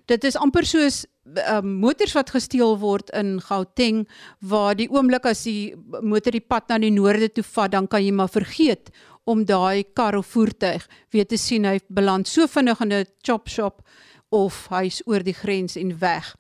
Dit 0.08 0.24
is 0.24 0.38
amper 0.40 0.64
soos 0.68 1.02
uh, 1.04 1.60
motors 1.62 2.14
wat 2.16 2.32
gesteel 2.32 2.78
word 2.80 3.12
in 3.18 3.38
Gauteng 3.44 4.06
waar 4.40 4.78
die 4.80 4.88
oomblik 4.88 5.28
as 5.28 5.44
die 5.44 5.76
motor 6.00 6.32
die 6.32 6.44
pad 6.44 6.70
na 6.72 6.80
die 6.80 6.94
noorde 6.96 7.28
toe 7.28 7.44
vat, 7.44 7.74
dan 7.76 7.90
kan 7.92 8.04
jy 8.06 8.14
maar 8.16 8.32
vergeet 8.32 8.92
om 9.28 9.44
daai 9.44 9.84
kar 9.98 10.16
of 10.16 10.30
voertuig 10.32 10.86
weer 11.12 11.28
te 11.28 11.40
sien 11.40 11.68
hy 11.68 11.82
beland 11.92 12.28
so 12.28 12.48
vinnig 12.48 12.80
in 12.86 12.94
'n 12.94 13.06
chop 13.22 13.50
shop 13.52 13.84
of 14.32 14.68
hy's 14.72 15.02
oor 15.06 15.24
die 15.24 15.36
grens 15.36 15.76
en 15.76 16.00
weg. 16.00 16.36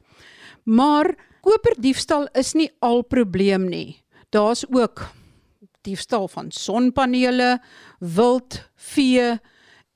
Maar 0.63 1.15
koperdiefstal 1.41 2.27
is 2.36 2.53
nie 2.53 2.71
al 2.81 3.03
probleem 3.03 3.67
nie. 3.69 4.03
Daar's 4.31 4.65
ook 4.71 5.07
diefstal 5.81 6.27
van 6.27 6.51
sonpanele, 6.51 7.59
wild, 8.00 8.63
vee 8.75 9.39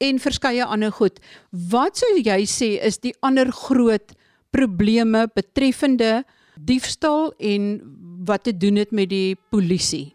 en 0.01 0.19
verskeie 0.19 0.65
ander 0.65 0.91
goed. 0.91 1.19
Wat 1.49 2.01
sou 2.01 2.15
jy 2.17 2.41
sê 2.49 2.73
is 2.81 2.99
die 3.03 3.13
ander 3.21 3.51
groot 3.53 4.15
probleme 4.51 5.27
betreffende 5.35 6.23
diefstal 6.59 7.31
en 7.39 7.79
wat 8.25 8.43
te 8.43 8.57
doen 8.57 8.75
het 8.81 8.91
met 8.91 9.09
die 9.09 9.37
polisie. 9.49 10.11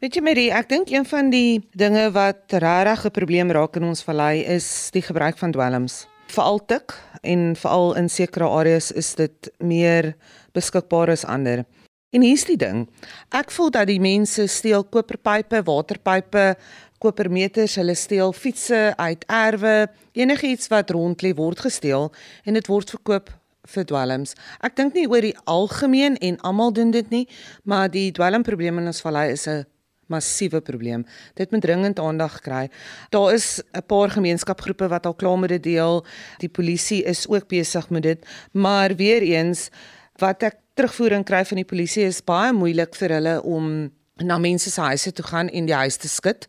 Weet 0.00 0.18
jy 0.18 0.22
Marie, 0.22 0.50
ek 0.52 0.68
dink 0.68 0.90
een 0.92 1.06
van 1.08 1.30
die 1.32 1.62
dinge 1.72 2.10
wat 2.12 2.52
regtig 2.52 3.06
'n 3.06 3.16
probleem 3.16 3.50
raak 3.50 3.76
in 3.76 3.88
ons 3.88 4.04
vallei 4.04 4.44
is 4.44 4.90
die 4.92 5.02
gebruik 5.02 5.38
van 5.38 5.52
dwelms. 5.52 6.06
Veral 6.28 6.60
tik 6.66 6.94
en 7.22 7.56
veral 7.56 7.96
in 7.96 8.08
sekere 8.08 8.44
areas 8.44 8.92
is 8.92 9.14
dit 9.14 9.50
meer 9.58 10.14
beskikbaar 10.52 11.10
as 11.10 11.24
ander. 11.24 11.64
En 12.10 12.22
hier's 12.22 12.44
die 12.44 12.56
ding. 12.56 12.88
Ek 13.34 13.50
voel 13.50 13.70
dat 13.70 13.86
die 13.86 14.00
mense 14.00 14.46
steel 14.46 14.84
koperpype, 14.84 15.62
waterpype, 15.62 16.56
kopermeters, 16.98 17.76
hulle 17.76 17.94
steel 17.94 18.32
fietsse 18.32 18.94
uit 18.96 19.24
erwe, 19.28 19.88
enigiets 20.12 20.70
wat 20.72 20.90
rond 20.90 21.22
lê 21.22 21.34
word 21.36 21.60
gesteel 21.60 22.12
en 22.44 22.54
dit 22.54 22.66
word 22.66 22.90
verkoop 22.90 23.30
vir 23.66 23.86
dwelms. 23.86 24.34
Ek 24.64 24.76
dink 24.78 24.94
nie 24.94 25.06
oor 25.10 25.24
die 25.24 25.36
algemeen 25.50 26.16
en 26.22 26.38
almal 26.46 26.72
doen 26.72 26.92
dit 26.94 27.08
nie, 27.10 27.24
maar 27.64 27.90
die 27.90 28.10
dwelmprobleem 28.14 28.78
in 28.82 28.92
ons 28.92 29.02
vallei 29.04 29.30
is 29.32 29.46
'n 29.48 29.64
massiewe 30.06 30.60
probleem. 30.60 31.04
Dit 31.34 31.50
moet 31.50 31.60
dringend 31.60 31.98
aandag 31.98 32.40
kry. 32.40 32.70
Daar 33.10 33.34
is 33.34 33.62
'n 33.74 33.82
paar 33.86 34.10
gemeenskapgroepe 34.10 34.88
wat 34.88 35.06
al 35.06 35.14
klaar 35.14 35.38
met 35.38 35.48
dit 35.48 35.62
deel. 35.62 36.04
Die 36.38 36.48
polisie 36.48 37.02
is 37.02 37.28
ook 37.28 37.48
besig 37.48 37.90
met 37.90 38.02
dit, 38.02 38.26
maar 38.52 38.94
weer 38.94 39.22
eens 39.22 39.70
wat 40.18 40.42
ek 40.42 40.56
terugvoering 40.74 41.24
kry 41.24 41.44
van 41.44 41.56
die 41.56 41.64
polisie 41.64 42.04
is 42.04 42.24
baie 42.24 42.52
moeilik 42.52 42.94
vir 42.94 43.08
hulle 43.08 43.42
om 43.42 43.90
na 44.24 44.38
mense 44.38 44.70
se 44.70 44.80
huise 44.80 45.12
toe 45.12 45.24
gaan 45.24 45.48
en 45.52 45.66
die 45.68 45.74
huis 45.76 45.98
te 46.00 46.08
skud 46.08 46.46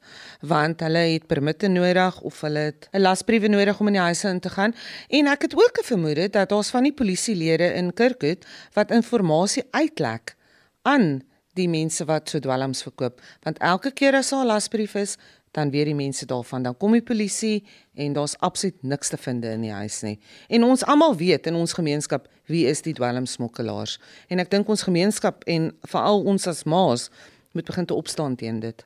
want 0.47 0.79
hulle 0.86 1.01
het 1.12 1.25
permitte 1.27 1.67
nodig 1.67 2.21
of 2.21 2.39
hulle 2.41 2.59
het 2.69 2.88
'n 2.93 3.01
lasbriewe 3.01 3.47
nodig 3.47 3.79
om 3.79 3.88
in 3.88 3.93
die 3.93 4.01
huise 4.01 4.29
in 4.29 4.39
te 4.39 4.50
gaan. 4.50 4.74
En 5.09 5.27
ek 5.27 5.41
het 5.41 5.55
ook 5.55 5.79
'n 5.79 5.83
vermoede 5.83 6.29
dat 6.29 6.50
daar's 6.50 6.69
van 6.69 6.83
die 6.83 6.93
polisielede 6.93 7.74
in 7.74 7.93
Kirkwood 7.93 8.45
wat 8.74 8.91
inligting 8.91 9.65
uitlek 9.71 10.36
aan 10.81 11.21
die 11.53 11.67
mense 11.67 12.05
wat 12.05 12.29
so 12.29 12.39
dwelms 12.39 12.83
verkoop. 12.83 13.21
Want 13.41 13.57
elke 13.57 13.91
keer 13.91 14.13
as 14.13 14.29
daar 14.29 14.43
'n 14.43 14.47
lasbrief 14.47 14.95
is 14.95 15.17
dan 15.51 15.69
weet 15.69 15.86
die 15.86 15.95
mense 15.95 16.25
daarvan. 16.25 16.62
Dan 16.62 16.77
kom 16.77 16.91
die 16.91 17.01
polisie 17.01 17.63
en 17.93 18.13
daar's 18.13 18.38
absoluut 18.38 18.83
niks 18.83 19.09
te 19.09 19.17
vind 19.17 19.45
in 19.45 19.62
die 19.62 19.71
huis 19.71 20.01
nie. 20.01 20.19
En 20.47 20.63
ons 20.63 20.86
almal 20.86 21.15
weet 21.15 21.47
in 21.47 21.55
ons 21.55 21.74
gemeenskap 21.74 22.27
wie 22.45 22.65
is 22.65 22.81
die 22.81 22.93
dwelmsmokkelaars 22.93 24.00
en 24.27 24.39
ek 24.39 24.51
dink 24.51 24.69
ons 24.69 24.81
gemeenskap 24.81 25.43
en 25.43 25.71
veral 25.81 26.24
ons 26.24 26.47
as 26.47 26.63
ma's 26.63 27.09
moet 27.58 27.70
begin 27.70 27.90
te 27.90 27.98
opstaan 27.98 28.36
teen 28.38 28.62
dit. 28.62 28.86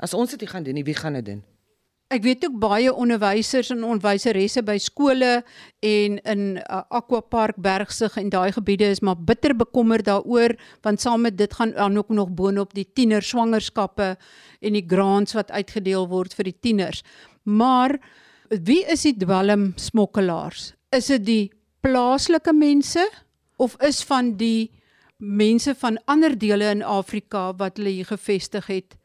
As 0.00 0.14
ons 0.16 0.30
dit 0.32 0.40
nie 0.44 0.50
gaan 0.50 0.66
doen 0.66 0.76
nie, 0.78 0.84
wie 0.84 0.96
gaan 0.96 1.16
dit 1.18 1.26
doen? 1.32 1.40
Ek 2.10 2.24
weet 2.26 2.42
ook 2.42 2.56
baie 2.58 2.90
onderwysers 2.90 3.68
en 3.70 3.84
onderwyseresse 3.86 4.64
by 4.66 4.74
skole 4.82 5.28
en 5.86 6.16
in 6.18 6.40
uh, 6.58 6.80
Aquapark 6.98 7.60
Bergsig 7.62 8.16
en 8.18 8.32
daai 8.34 8.50
gebiede 8.56 8.88
is 8.90 9.02
maar 9.06 9.14
bitter 9.14 9.54
bekommerd 9.54 10.08
daaroor 10.08 10.56
want 10.82 11.00
saam 11.00 11.22
met 11.28 11.36
dit 11.38 11.54
gaan 11.54 11.70
dan 11.76 12.00
ook 12.02 12.10
nog 12.10 12.32
boonop 12.34 12.74
die 12.74 12.88
tiener 12.98 13.22
swangerskappe 13.22 14.16
en 14.58 14.74
die 14.74 14.82
grants 14.90 15.38
wat 15.38 15.54
uitgedeel 15.54 16.08
word 16.10 16.34
vir 16.34 16.50
die 16.50 16.56
tieners. 16.58 17.04
Maar 17.46 17.94
wie 18.50 18.82
is 18.90 19.06
die 19.06 19.14
dwelm 19.14 19.70
smokkelaars? 19.78 20.72
Is 20.90 21.12
dit 21.14 21.24
die 21.24 21.46
plaaslike 21.86 22.52
mense 22.52 23.06
of 23.56 23.78
is 23.86 24.02
van 24.02 24.34
die 24.40 24.72
mense 25.20 25.74
van 25.74 25.98
ander 26.04 26.38
dele 26.38 26.70
in 26.72 26.82
Afrika 26.82 27.50
wat 27.56 27.76
hulle 27.76 27.92
hier 27.92 28.08
gevestig 28.08 28.66
het 28.72 28.96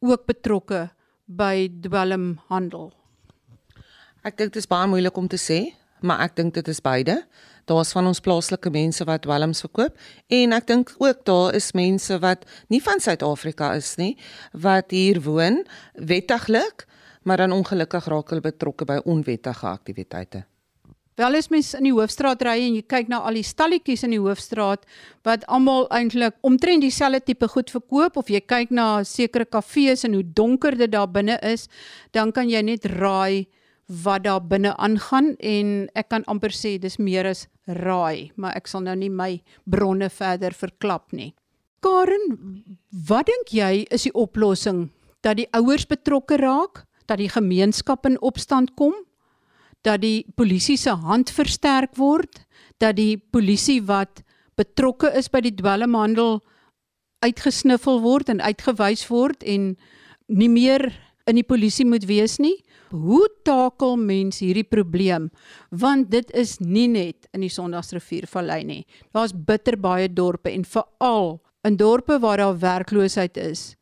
ook 0.00 0.24
betrokke 0.26 0.88
by 1.28 1.68
dwelmhandel? 1.84 2.88
Ek 4.24 4.38
dink 4.38 4.54
dit 4.56 4.62
is 4.62 4.68
baie 4.68 4.88
moeilik 4.88 5.16
om 5.16 5.28
te 5.28 5.38
sê, 5.38 5.60
maar 6.00 6.24
ek 6.24 6.36
dink 6.40 6.56
dit 6.56 6.68
is 6.68 6.80
beide. 6.80 7.20
Daar's 7.68 7.92
van 7.92 8.08
ons 8.08 8.20
plaaslike 8.24 8.70
mense 8.72 9.04
wat 9.04 9.26
dwelms 9.26 9.60
verkoop 9.66 9.96
en 10.32 10.56
ek 10.56 10.68
dink 10.70 10.94
ook 10.96 11.24
daar 11.28 11.54
is 11.58 11.74
mense 11.76 12.16
wat 12.24 12.48
nie 12.72 12.80
van 12.80 13.02
Suid-Afrika 13.04 13.74
is 13.76 13.96
nie 14.00 14.14
wat 14.56 14.94
hier 14.96 15.20
woon 15.20 15.66
wettiglik, 15.92 16.86
maar 17.28 17.44
dan 17.44 17.52
ongelukkig 17.52 18.08
raak 18.08 18.32
hulle 18.32 18.46
betrokke 18.46 18.88
by 18.88 19.02
onwettige 19.04 19.68
aktiwiteite. 19.68 20.46
Wel 21.18 21.34
as 21.34 21.48
mens 21.50 21.72
in 21.74 21.88
die 21.88 21.94
hoofstraat 21.94 22.44
ry 22.46 22.60
en 22.62 22.76
jy 22.76 22.84
kyk 22.86 23.08
na 23.10 23.18
al 23.26 23.34
die 23.34 23.46
stalletjies 23.46 24.04
in 24.06 24.12
die 24.14 24.20
hoofstraat 24.22 24.84
wat 25.26 25.42
almal 25.50 25.88
eintlik 25.90 26.36
omtrent 26.46 26.84
dieselfde 26.86 27.24
tipe 27.26 27.48
goed 27.50 27.72
verkoop 27.74 28.20
of 28.20 28.30
jy 28.30 28.38
kyk 28.38 28.70
na 28.70 29.02
sekere 29.02 29.48
kafees 29.50 30.06
en 30.06 30.14
hoe 30.14 30.22
donker 30.22 30.76
dit 30.78 30.92
daar 30.92 31.10
binne 31.10 31.34
is, 31.42 31.66
dan 32.14 32.30
kan 32.30 32.46
jy 32.46 32.62
net 32.62 32.86
raai 32.92 33.48
wat 34.04 34.28
daar 34.28 34.44
binne 34.46 34.76
aangaan 34.78 35.32
en 35.42 35.72
ek 35.98 36.10
kan 36.14 36.26
amper 36.30 36.54
sê 36.54 36.76
dis 36.78 37.00
meer 37.02 37.26
as 37.26 37.48
raai, 37.66 38.30
maar 38.36 38.54
ek 38.54 38.70
sal 38.70 38.86
nou 38.86 38.94
nie 38.94 39.10
my 39.10 39.40
bronne 39.66 40.06
verder 40.14 40.54
verklap 40.54 41.10
nie. 41.10 41.32
Karen, 41.82 42.38
wat 43.10 43.26
dink 43.26 43.50
jy 43.58 43.88
is 43.90 44.06
die 44.06 44.14
oplossing? 44.14 44.86
Dat 45.26 45.42
die 45.42 45.50
ouers 45.50 45.88
betrokke 45.88 46.38
raak, 46.38 46.84
dat 47.10 47.18
die 47.18 47.30
gemeenskap 47.32 48.06
in 48.06 48.20
opstand 48.22 48.76
kom, 48.78 48.94
dat 49.86 50.02
die 50.02 50.26
polisie 50.36 50.76
se 50.76 50.90
hand 50.90 51.30
versterk 51.30 51.96
word, 51.96 52.44
dat 52.78 52.96
die 52.96 53.16
polisie 53.18 53.80
wat 53.86 54.22
betrokke 54.58 55.10
is 55.16 55.30
by 55.30 55.42
die 55.44 55.54
dwelmhandel 55.54 56.40
uitgesniffel 57.24 58.00
word 58.02 58.30
en 58.30 58.42
uitgewys 58.42 59.04
word 59.10 59.42
en 59.46 59.72
nie 60.28 60.50
meer 60.50 60.90
in 61.28 61.38
die 61.38 61.46
polisie 61.46 61.86
moet 61.86 62.06
wees 62.08 62.38
nie. 62.42 62.56
Hoe 62.88 63.26
takel 63.44 63.98
mens 64.00 64.40
hierdie 64.40 64.64
probleem? 64.64 65.28
Want 65.70 66.10
dit 66.10 66.30
is 66.36 66.56
nie 66.62 66.88
net 66.88 67.28
in 67.36 67.44
die 67.44 67.52
Sondagsriviervallei 67.52 68.62
nie. 68.64 68.82
Daar's 69.12 69.34
bitter 69.34 69.76
baie 69.76 70.08
dorpe 70.08 70.52
en 70.54 70.64
veral 70.64 71.36
in 71.66 71.76
dorpe 71.76 72.16
waar 72.22 72.40
daar 72.40 72.58
werkloosheid 72.62 73.36
is. 73.36 73.74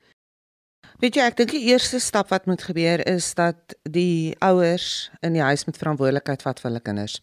Weet 0.96 1.18
jy, 1.18 1.24
ek 1.28 1.34
dink 1.36 1.50
die 1.52 1.66
eerste 1.68 1.98
stap 2.00 2.30
wat 2.32 2.46
moet 2.48 2.62
gebeur 2.64 3.02
is 3.04 3.26
dat 3.36 3.74
die 3.84 4.32
ouers 4.40 5.10
in 5.20 5.34
die 5.36 5.42
huis 5.44 5.66
met 5.68 5.76
verantwoordelikheid 5.76 6.44
vat 6.46 6.62
vir 6.62 6.70
hulle 6.70 6.80
kinders. 6.80 7.18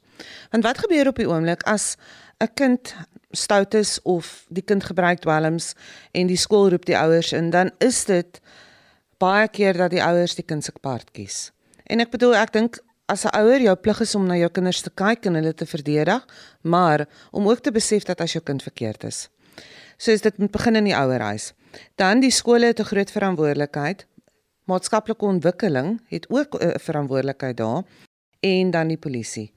Want 0.54 0.68
wat 0.68 0.82
gebeur 0.84 1.10
op 1.10 1.18
die 1.18 1.26
oomblik 1.26 1.66
as 1.66 1.96
'n 2.38 2.54
kind 2.54 2.94
stout 3.32 3.74
is 3.74 3.98
of 4.04 4.46
die 4.50 4.62
kind 4.62 4.84
gebruik 4.84 5.26
dwelms 5.26 5.74
en 6.14 6.28
die 6.28 6.38
skool 6.38 6.70
roep 6.70 6.86
die 6.86 6.98
ouers 6.98 7.34
in, 7.34 7.50
dan 7.50 7.72
is 7.80 8.06
dit 8.06 8.42
baie 9.18 9.48
keer 9.48 9.74
dat 9.74 9.90
die 9.90 10.04
ouers 10.04 10.36
die 10.36 10.46
kind 10.46 10.64
se 10.64 10.72
part 10.82 11.12
kies. 11.12 11.52
En 11.90 12.00
ek 12.00 12.12
bedoel 12.12 12.36
ek 12.36 12.54
dink 12.54 12.80
as 13.08 13.26
'n 13.26 13.34
ouer 13.34 13.62
jou 13.62 13.76
plig 13.76 14.02
is 14.02 14.16
om 14.16 14.28
na 14.28 14.36
jou 14.36 14.50
kinders 14.50 14.82
te 14.82 14.92
kyk 14.94 15.26
en 15.26 15.34
hulle 15.34 15.54
te 15.54 15.66
verdedig, 15.66 16.22
maar 16.62 17.08
om 17.32 17.48
ook 17.48 17.60
te 17.60 17.72
besef 17.72 18.04
dat 18.04 18.22
as 18.22 18.34
jou 18.34 18.44
kind 18.44 18.62
verkeerd 18.62 19.04
is. 19.04 19.30
So 19.98 20.12
is 20.12 20.22
dit 20.22 20.38
moet 20.38 20.52
begin 20.52 20.76
in 20.76 20.84
die 20.84 20.96
ouerhuis. 20.96 21.54
Dan 21.96 22.20
die 22.20 22.32
skole 22.32 22.66
het 22.66 22.80
'n 22.80 22.84
groot 22.84 23.12
verantwoordelikheid. 23.12 24.08
Maatskaplike 24.66 25.26
ontwikkeling 25.26 26.02
het 26.08 26.30
ook 26.30 26.56
'n 26.60 26.80
verantwoordelikheid 26.80 27.58
daar 27.58 27.84
en 28.40 28.72
dan 28.72 28.88
die 28.88 28.98
polisie. 28.98 29.54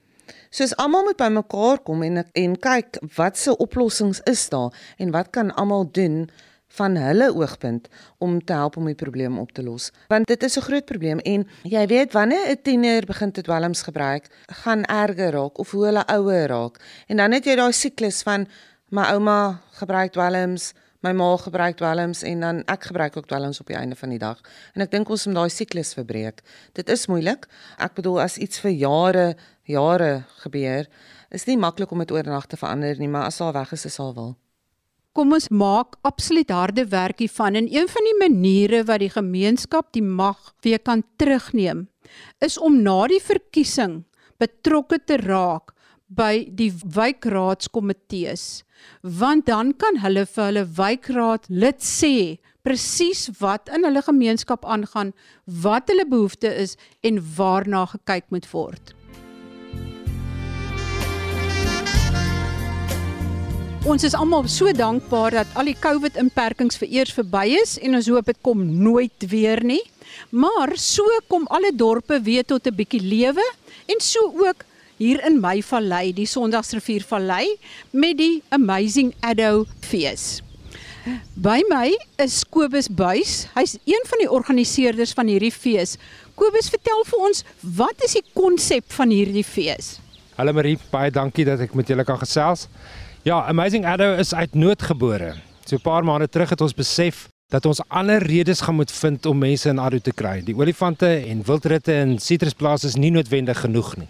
Soos 0.50 0.76
almal 0.76 1.02
moet 1.02 1.16
bymekaar 1.16 1.78
kom 1.78 2.02
en 2.02 2.24
en 2.32 2.58
kyk 2.58 2.98
wat 3.14 3.38
se 3.38 3.56
oplossings 3.56 4.20
is 4.24 4.48
daar 4.48 4.94
en 4.96 5.10
wat 5.10 5.30
kan 5.30 5.54
almal 5.54 5.90
doen 5.90 6.30
van 6.76 6.96
hulle 6.96 7.34
oogpunt 7.34 7.88
om 8.18 8.44
te 8.44 8.52
help 8.52 8.76
om 8.76 8.88
die 8.90 8.98
probleem 8.98 9.38
op 9.38 9.52
te 9.52 9.62
los. 9.62 9.90
Want 10.08 10.26
dit 10.26 10.42
is 10.42 10.56
'n 10.56 10.66
groot 10.68 10.84
probleem 10.84 11.18
en 11.18 11.46
jy 11.62 11.86
weet 11.86 12.12
wanneer 12.12 12.50
'n 12.50 12.62
tiener 12.62 13.06
begin 13.06 13.32
te 13.32 13.42
dwelms 13.42 13.82
gebruik, 13.82 14.26
gaan 14.46 14.84
erger 14.84 15.30
raak 15.30 15.58
of 15.58 15.70
hoe 15.70 15.84
hulle 15.84 16.06
ouer 16.06 16.46
raak. 16.46 16.80
En 17.06 17.16
dan 17.16 17.32
het 17.32 17.44
jy 17.44 17.56
daai 17.56 17.72
siklus 17.72 18.22
van 18.22 18.48
my 18.88 19.02
ouma 19.02 19.60
gebruik 19.70 20.12
dwelms, 20.12 20.72
my 21.06 21.12
ma 21.14 21.28
gebruik 21.38 21.78
dwelms 21.78 22.24
en 22.26 22.42
dan 22.42 22.62
ek 22.72 22.88
gebruik 22.90 23.16
ook 23.16 23.28
dwelms 23.30 23.60
op 23.62 23.70
die 23.70 23.78
einde 23.78 23.98
van 23.98 24.14
die 24.14 24.22
dag. 24.22 24.40
En 24.74 24.82
ek 24.82 24.90
dink 24.94 25.10
ons 25.12 25.26
moet 25.28 25.38
daai 25.38 25.52
siklus 25.54 25.94
verbreek. 25.94 26.42
Dit 26.74 26.90
is 26.90 27.06
moeilik. 27.10 27.46
Ek 27.78 27.94
bedoel 27.98 28.24
as 28.24 28.40
iets 28.42 28.62
vir 28.64 28.74
jare, 28.74 29.26
jare 29.70 30.24
gebeur, 30.42 30.90
is 31.30 31.46
nie 31.46 31.58
maklik 31.60 31.92
om 31.94 32.02
dit 32.02 32.14
oornag 32.14 32.50
te 32.50 32.58
verander 32.58 32.98
nie, 32.98 33.10
maar 33.10 33.30
as 33.30 33.40
al 33.40 33.54
weg 33.54 33.74
is, 33.76 33.86
is 33.86 34.00
al 34.02 34.14
wel 34.16 34.34
kom 35.16 35.32
ons 35.32 35.46
maak 35.48 35.94
absoluut 36.04 36.50
harde 36.52 36.82
werk 36.92 37.22
hiervan 37.24 37.56
en 37.56 37.68
een 37.72 37.86
van 37.88 38.04
die 38.04 38.16
maniere 38.20 38.82
wat 38.84 39.00
die 39.00 39.12
gemeenskap 39.14 39.88
die 39.96 40.04
mag 40.04 40.50
weer 40.60 40.82
kan 40.84 41.00
terugneem 41.16 41.86
is 42.44 42.58
om 42.60 42.82
na 42.84 42.98
die 43.08 43.22
verkiesing 43.24 44.02
betrokke 44.42 44.98
te 45.08 45.16
raak 45.22 45.72
by 46.06 46.46
die 46.54 46.72
wijkraadskomitees 46.94 48.64
want 49.02 49.46
dan 49.46 49.72
kan 49.74 49.98
hulle 50.02 50.26
vir 50.26 50.44
hulle 50.44 50.66
wijkraad 50.78 51.48
lid 51.48 51.82
sê 51.82 52.38
presies 52.66 53.28
wat 53.40 53.70
in 53.74 53.86
hulle 53.86 54.02
gemeenskap 54.02 54.64
aangaan 54.64 55.14
wat 55.62 55.90
hulle 55.90 56.06
behoefte 56.06 56.52
is 56.66 56.76
en 57.02 57.18
waarna 57.36 57.86
gekyk 57.94 58.30
moet 58.30 58.46
word 58.52 58.96
Ons 63.86 64.02
is 64.02 64.16
almal 64.18 64.48
so 64.50 64.66
dankbaar 64.74 65.30
dat 65.30 65.50
al 65.54 65.68
die 65.70 65.76
COVID 65.78 66.16
inperkings 66.18 66.74
vir 66.80 66.88
eers 66.90 67.12
verby 67.14 67.44
is 67.54 67.76
en 67.78 67.94
ons 67.94 68.08
hoop 68.10 68.26
dit 68.26 68.38
kom 68.42 68.64
nooit 68.82 69.26
weer 69.30 69.62
nie. 69.62 69.82
Maar 70.34 70.72
so 70.74 71.06
kom 71.30 71.46
alle 71.54 71.70
dorpe 71.70 72.18
weer 72.26 72.42
tot 72.42 72.66
'n 72.66 72.74
bietjie 72.74 72.98
lewe 72.98 73.46
en 73.86 74.02
so 74.02 74.26
ook 74.42 74.66
hier 74.96 75.20
in 75.26 75.40
my 75.40 75.60
vallei, 75.62 76.10
die 76.16 76.26
Sondagsrivier 76.28 77.04
vallei 77.04 77.44
met 77.92 78.16
die 78.18 78.42
Amazing 78.54 79.12
Addo 79.20 79.66
fees. 79.84 80.40
By 81.38 81.60
my 81.70 81.92
is 82.22 82.40
Kobus 82.50 82.88
Buys. 82.90 83.44
Hy's 83.54 83.76
een 83.86 84.08
van 84.10 84.22
die 84.24 84.30
organiseerders 84.30 85.12
van 85.14 85.28
hierdie 85.30 85.52
fees. 85.54 85.94
Kobus, 86.34 86.70
vertel 86.72 87.04
vir 87.06 87.26
ons, 87.28 87.44
wat 87.76 88.02
is 88.04 88.16
die 88.18 88.24
konsep 88.34 88.88
van 88.96 89.12
hierdie 89.14 89.44
fees? 89.46 89.96
Hallo 90.36 90.56
Marie, 90.56 90.74
baie 90.90 91.12
dankie 91.14 91.46
dat 91.48 91.62
ek 91.64 91.76
met 91.78 91.88
julle 91.92 92.04
kan 92.04 92.18
gesels. 92.20 92.66
Ja, 93.26 93.44
Amazing 93.46 93.86
Addo 93.88 94.16
is 94.18 94.34
uit 94.34 94.58
nood 94.58 94.82
gebore. 94.82 95.36
So 95.66 95.76
'n 95.76 95.82
paar 95.82 96.04
maande 96.04 96.28
terug 96.28 96.50
het 96.50 96.60
ons 96.60 96.74
besef 96.74 97.28
dat 97.50 97.66
ons 97.66 97.80
ander 97.88 98.22
redes 98.22 98.60
gaan 98.60 98.74
moet 98.74 98.90
vind 98.90 99.26
om 99.26 99.38
mense 99.38 99.68
in 99.68 99.78
Addo 99.78 99.98
te 99.98 100.12
kry. 100.12 100.42
Die 100.42 100.54
olifante 100.54 101.06
en 101.06 101.42
wildritte 101.42 101.92
in 101.92 102.18
sitrusplase 102.18 102.86
is 102.86 102.96
nie 102.96 103.10
noodwendig 103.10 103.60
genoeg 103.60 103.96
nie. 103.96 104.08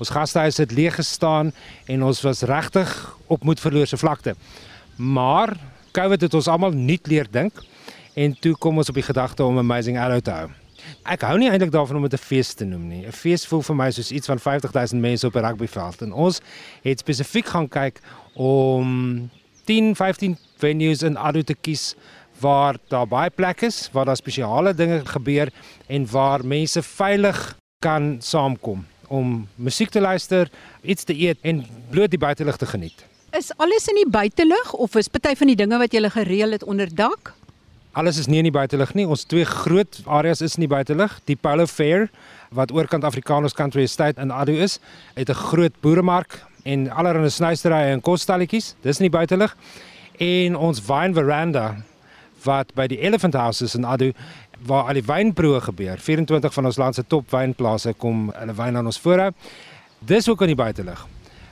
Ons 0.00 0.08
gastehuis 0.08 0.56
het 0.56 0.70
leeg 0.72 0.94
gestaan 0.96 1.52
en 1.84 2.04
ons 2.08 2.20
was 2.24 2.40
regtig 2.48 2.88
op 3.28 3.42
moedverloorse 3.44 3.98
vlakte. 4.00 4.32
Maar 4.96 5.52
COVID 5.92 6.20
het 6.20 6.34
ons 6.34 6.48
almal 6.48 6.72
nuut 6.72 7.06
leer 7.06 7.28
dink 7.30 7.60
en 8.16 8.32
toe 8.40 8.54
kom 8.56 8.80
ons 8.80 8.88
op 8.88 8.96
die 8.96 9.04
gedagte 9.04 9.44
om 9.44 9.58
Amazing 9.60 9.98
Addo 10.00 10.20
te 10.24 10.32
hou. 10.32 10.48
Ek 11.04 11.26
hou 11.28 11.36
nie 11.38 11.50
eintlik 11.50 11.72
daarvan 11.74 12.00
om 12.00 12.06
dit 12.08 12.16
'n 12.16 12.24
fees 12.24 12.54
te 12.54 12.64
noem 12.64 12.88
nie. 12.88 13.06
'n 13.06 13.12
Fees 13.12 13.46
voel 13.46 13.62
vir 13.62 13.76
my 13.76 13.90
soos 13.90 14.10
iets 14.10 14.26
van 14.26 14.38
50000 14.38 15.00
mense 15.00 15.26
op 15.26 15.36
'n 15.36 15.44
rugbyveld 15.44 16.02
en 16.02 16.12
ons 16.12 16.40
het 16.82 16.98
spesifiek 16.98 17.46
gaan 17.46 17.68
kyk 17.68 18.00
om 18.34 19.30
10, 19.64 19.96
15 19.96 20.38
venues 20.56 21.02
in 21.02 21.16
Ado 21.16 21.42
te 21.42 21.54
kies 21.54 21.94
waar 22.40 22.76
daar 22.88 23.06
baie 23.06 23.30
plekke 23.30 23.66
is, 23.66 23.90
waar 23.92 24.04
daar 24.04 24.16
spesiale 24.16 24.74
dinge 24.74 25.06
gebeur 25.06 25.52
en 25.86 26.10
waar 26.10 26.46
mense 26.46 26.82
veilig 26.82 27.56
kan 27.78 28.16
saamkom 28.20 28.86
om 29.10 29.48
musiek 29.58 29.90
te 29.90 30.00
luister, 30.00 30.50
iets 30.82 31.04
te 31.04 31.14
eet 31.18 31.38
en 31.42 31.64
bloot 31.90 32.12
die 32.12 32.20
buitelug 32.20 32.56
te 32.56 32.66
geniet. 32.70 33.04
Is 33.34 33.50
alles 33.58 33.88
in 33.90 33.98
die 33.98 34.10
buitelug 34.10 34.72
of 34.72 34.94
is 34.98 35.10
party 35.10 35.34
van 35.38 35.50
die 35.50 35.58
dinge 35.58 35.78
wat 35.78 35.94
jy 35.94 36.02
gereël 36.10 36.54
het 36.54 36.64
onder 36.64 36.90
dak? 36.94 37.32
Alles 37.98 38.20
is 38.22 38.28
nie 38.30 38.38
in 38.38 38.46
die 38.46 38.54
buitelug 38.54 38.94
nie. 38.94 39.06
Ons 39.06 39.24
twee 39.26 39.44
groot 39.44 39.98
areas 40.06 40.42
is 40.46 40.54
in 40.54 40.66
die 40.66 40.70
buitelug. 40.70 41.16
Die 41.26 41.36
Polo 41.36 41.66
Fair 41.66 42.06
wat 42.54 42.70
oorkant 42.74 43.04
Afrikaners 43.06 43.54
Country 43.54 43.82
Estate 43.82 44.20
in 44.22 44.30
Ado 44.30 44.52
is, 44.52 44.78
het 45.14 45.30
'n 45.30 45.34
groot 45.34 45.74
boeremark 45.80 46.42
en 46.62 46.90
allerlei 46.90 47.30
snuisterye 47.30 47.92
en 47.92 48.00
kosstalletjies. 48.00 48.74
Dis 48.82 48.98
in 48.98 49.10
die 49.10 49.16
buitelug. 49.18 49.56
En 50.18 50.56
ons 50.56 50.86
wine 50.86 51.14
veranda 51.14 51.76
wat 52.44 52.74
by 52.74 52.86
die 52.86 52.98
Elephant 52.98 53.34
House 53.34 53.64
is 53.64 53.74
in 53.74 53.84
Adu 53.84 54.12
waar 54.66 54.90
al 54.90 54.98
die 54.98 55.04
wynproe 55.06 55.60
gebeur. 55.60 55.98
24 55.98 56.52
van 56.52 56.68
ons 56.68 56.76
land 56.76 56.94
se 56.94 57.04
top 57.06 57.30
wynplase 57.32 57.94
kom 57.98 58.28
hulle 58.36 58.54
wyn 58.54 58.76
aan 58.76 58.90
ons 58.90 59.00
voorhou. 59.00 59.30
Dis 59.98 60.28
ook 60.28 60.44
in 60.44 60.54
die 60.54 60.58
buitelug. 60.58 61.06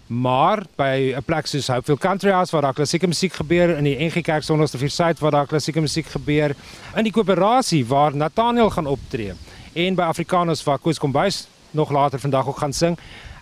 Maar 0.08 0.64
by 0.76 1.14
'n 1.16 1.24
plek 1.24 1.46
soos 1.46 1.68
Hopefield 1.68 2.00
Country 2.00 2.30
House 2.30 2.52
waar 2.52 2.62
daar 2.62 2.74
klassieke 2.74 3.06
musiek 3.06 3.32
gebeur 3.32 3.76
in 3.76 3.84
die 3.84 3.96
NG 3.96 4.22
Kerk 4.22 4.42
Sondagsrivier 4.42 4.90
Suid 4.90 5.18
waar 5.18 5.30
daar 5.30 5.46
klassieke 5.46 5.80
musiek 5.80 6.06
gebeur 6.06 6.56
in 6.96 7.04
die 7.04 7.12
koöperasie 7.12 7.86
waar 7.86 8.16
Nathaniel 8.16 8.70
gaan 8.70 8.86
optree 8.86 9.32
en 9.74 9.94
by 9.94 10.02
Afrikaners 10.02 10.64
waar 10.64 10.78
Koos 10.78 10.98
Kombuis 10.98 11.46
nog 11.70 11.90
later 11.90 12.18
vandag 12.18 12.48
ook 12.48 12.58
gaan 12.58 12.72
sing 12.72 12.98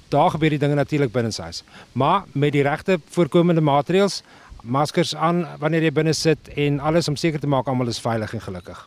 daar 0.08 0.30
gebeur 0.30 0.50
die 0.50 0.58
dinge 0.58 0.74
natuurlik 0.74 1.12
binne 1.12 1.30
huis. 1.36 1.62
Maar 1.92 2.24
met 2.32 2.52
die 2.52 2.62
regte 2.62 3.00
voorkomende 3.10 3.60
maatreëls, 3.60 4.22
maskers 4.66 5.14
aan 5.14 5.46
wanneer 5.58 5.82
jy 5.82 5.94
binne 5.94 6.14
sit 6.14 6.50
en 6.56 6.80
alles 6.80 7.08
om 7.08 7.16
seker 7.16 7.40
te 7.40 7.50
maak 7.50 7.68
almal 7.68 7.88
is 7.88 8.02
veilig 8.02 8.34
en 8.34 8.44
gelukkig. 8.44 8.86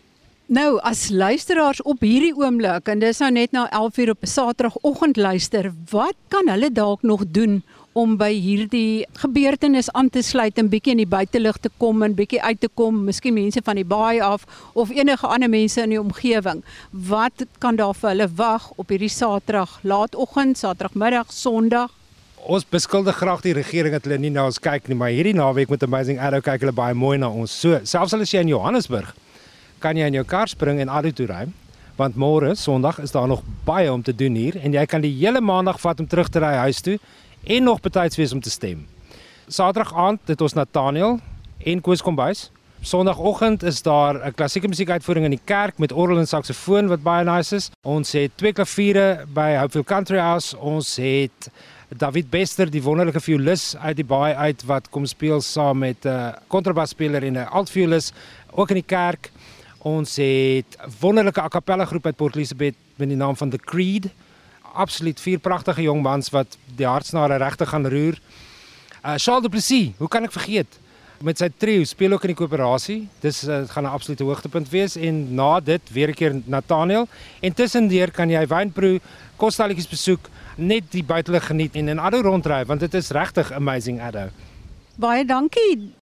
Nou, 0.49 0.79
as 0.81 1.09
luisteraars 1.13 1.81
op 1.85 2.01
hierdie 2.01 2.33
oomblik 2.33 2.87
en 2.89 3.03
dis 3.03 3.19
nou 3.21 3.29
net 3.31 3.51
na 3.53 3.67
11:00 3.69 4.09
op 4.09 4.23
'n 4.23 4.27
Saterdagoggend 4.27 5.17
luister, 5.17 5.73
wat 5.91 6.15
kan 6.27 6.49
hulle 6.49 6.71
dalk 6.71 7.01
nog 7.01 7.23
doen 7.31 7.63
om 7.93 8.17
by 8.17 8.31
hierdie 8.33 9.05
gebeurtenis 9.13 9.91
aan 9.91 10.09
te 10.09 10.21
sluit 10.21 10.57
en 10.57 10.69
bietjie 10.69 10.91
in 10.91 11.03
die 11.03 11.09
buitelug 11.09 11.57
te 11.57 11.69
kom 11.77 12.03
en 12.03 12.15
bietjie 12.15 12.41
uit 12.41 12.59
te 12.59 12.69
kom, 12.73 13.03
miskien 13.03 13.33
mense 13.33 13.61
van 13.63 13.75
die 13.75 13.85
baai 13.85 14.21
af 14.21 14.45
of 14.73 14.89
enige 14.89 15.27
ander 15.27 15.49
mense 15.49 15.81
in 15.81 15.89
die 15.89 16.01
omgewing. 16.01 16.63
Wat 16.91 17.45
kan 17.57 17.75
daar 17.75 17.93
vir 17.93 18.09
hulle 18.09 18.29
wag 18.35 18.71
op 18.75 18.89
hierdie 18.89 19.09
Saterdag, 19.09 19.79
laatoggend, 19.83 20.57
Saterdagmiddag, 20.57 21.33
Sondag? 21.33 21.98
Ons 22.47 22.63
beskuldig 22.63 23.17
graag 23.19 23.41
die 23.43 23.51
regering 23.51 23.91
dat 23.91 24.05
hulle 24.07 24.17
nie 24.21 24.29
na 24.31 24.45
ons 24.47 24.61
kyk 24.63 24.85
nie, 24.87 24.95
maar 24.95 25.11
hierdie 25.11 25.35
naweek 25.35 25.71
met 25.73 25.81
Amazing 25.83 26.21
Arrow 26.23 26.39
kyk 26.43 26.63
hulle 26.63 26.75
baie 26.75 26.95
mooi 26.95 27.17
na 27.19 27.27
ons. 27.27 27.51
So, 27.51 27.81
selfs 27.83 28.13
al 28.15 28.23
is 28.23 28.31
jy 28.31 28.45
in 28.45 28.51
Johannesburg, 28.53 29.09
kan 29.83 29.97
jy 29.99 30.07
in 30.07 30.15
jou 30.15 30.23
kar 30.23 30.47
spring 30.47 30.79
en 30.79 30.91
Arrow 30.91 31.11
toe 31.11 31.27
ry, 31.27 31.41
want 31.99 32.15
môre, 32.15 32.53
Sondag, 32.55 33.01
is 33.03 33.11
daar 33.11 33.27
nog 33.27 33.43
baie 33.67 33.91
om 33.91 34.03
te 34.03 34.15
doen 34.15 34.37
hier 34.39 34.55
en 34.63 34.71
jy 34.71 34.85
kan 34.87 35.03
die 35.03 35.11
hele 35.17 35.41
maandag 35.43 35.81
vat 35.83 35.99
om 35.99 36.07
terug 36.07 36.31
te 36.31 36.39
ry 36.39 36.53
huis 36.63 36.79
toe 36.85 36.95
en 37.43 37.67
nog 37.67 37.83
betyds 37.83 38.15
wees 38.15 38.31
om 38.31 38.39
te 38.39 38.53
stem. 38.53 38.85
Saterdag 39.51 39.91
aand 39.97 40.31
het 40.31 40.39
ons 40.41 40.55
Nathaniel 40.55 41.19
en 41.67 41.83
Koos 41.83 42.05
Kombuis. 42.05 42.47
Sondagoggend 42.81 43.63
is 43.63 43.81
daar 43.81 44.25
'n 44.25 44.33
klassieke 44.33 44.67
musiekuitvoering 44.67 45.25
in 45.25 45.31
die 45.31 45.43
kerk 45.43 45.77
met 45.77 45.91
orgel 45.91 46.17
en 46.17 46.27
saksofoon 46.27 46.87
wat 46.87 47.03
baie 47.03 47.23
nice 47.23 47.55
is. 47.55 47.71
Ons 47.81 48.11
het 48.11 48.31
twee 48.35 48.53
klaviere 48.53 49.25
by 49.27 49.57
Hopefield 49.57 49.85
Country 49.85 50.17
House. 50.17 50.57
Ons 50.57 50.95
het 50.95 51.51
David 51.97 52.29
Bester, 52.29 52.69
die 52.69 52.83
wonderlike 52.83 53.19
violis 53.19 53.75
uit 53.77 53.95
die 53.95 54.05
baai 54.05 54.33
uit 54.33 54.63
wat 54.63 54.89
kom 54.89 55.05
speel 55.05 55.41
saam 55.41 55.77
met 55.77 56.05
'n 56.05 56.07
uh, 56.07 56.31
kontrabasspeler 56.47 57.23
en 57.23 57.33
'n 57.33 57.47
altviolis 57.51 58.11
ook 58.51 58.69
in 58.69 58.75
die 58.75 58.85
kerk. 58.97 59.31
Ons 59.77 60.15
het 60.15 60.77
wonderlike 60.99 61.41
a 61.41 61.47
cappella 61.47 61.85
groep 61.85 62.05
uit 62.05 62.15
Port 62.15 62.35
Elizabeth 62.35 62.75
met 62.95 63.07
die 63.07 63.17
naam 63.17 63.35
van 63.35 63.49
The 63.49 63.57
Creed. 63.57 64.09
Absoluut 64.73 65.19
vier 65.19 65.39
pragtige 65.39 65.81
jong 65.81 66.01
mans 66.01 66.29
wat 66.29 66.57
die 66.75 66.85
hartsnare 66.85 67.37
regtig 67.37 67.69
gaan 67.69 67.87
roer. 67.87 68.19
Uh 69.05 69.13
Charles 69.17 69.41
Du 69.41 69.49
Plessis, 69.49 69.91
hoe 69.97 70.07
kan 70.07 70.23
ek 70.23 70.31
vergeet? 70.31 70.79
Met 71.19 71.37
sy 71.37 71.49
trio 71.57 71.83
speel 71.83 72.13
ook 72.15 72.23
in 72.23 72.31
die 72.31 72.37
koöperasie. 72.39 72.99
Dis 73.19 73.43
uh, 73.43 73.65
gaan 73.67 73.83
'n 73.83 73.91
absolute 73.91 74.23
hoogtepunt 74.23 74.69
wees 74.69 74.95
en 74.95 75.33
na 75.35 75.59
dit 75.59 75.81
weer 75.91 76.09
'n 76.09 76.13
keer 76.13 76.41
Nathaniel. 76.45 77.07
En 77.41 77.53
tussendeur 77.53 78.11
kan 78.11 78.29
jy 78.29 78.47
wynproe, 78.47 79.01
kostalletjies 79.35 79.87
besoek, 79.87 80.29
net 80.55 80.91
die 80.91 81.03
buitelug 81.03 81.45
geniet 81.45 81.75
en 81.75 81.87
in 81.87 81.99
Addo 81.99 82.21
rondry 82.21 82.65
want 82.65 82.79
dit 82.79 82.93
is 82.93 83.11
regtig 83.11 83.51
amazing 83.51 84.01
Addo. 84.01 84.29
Baie 84.95 85.25
dankie 85.25 85.98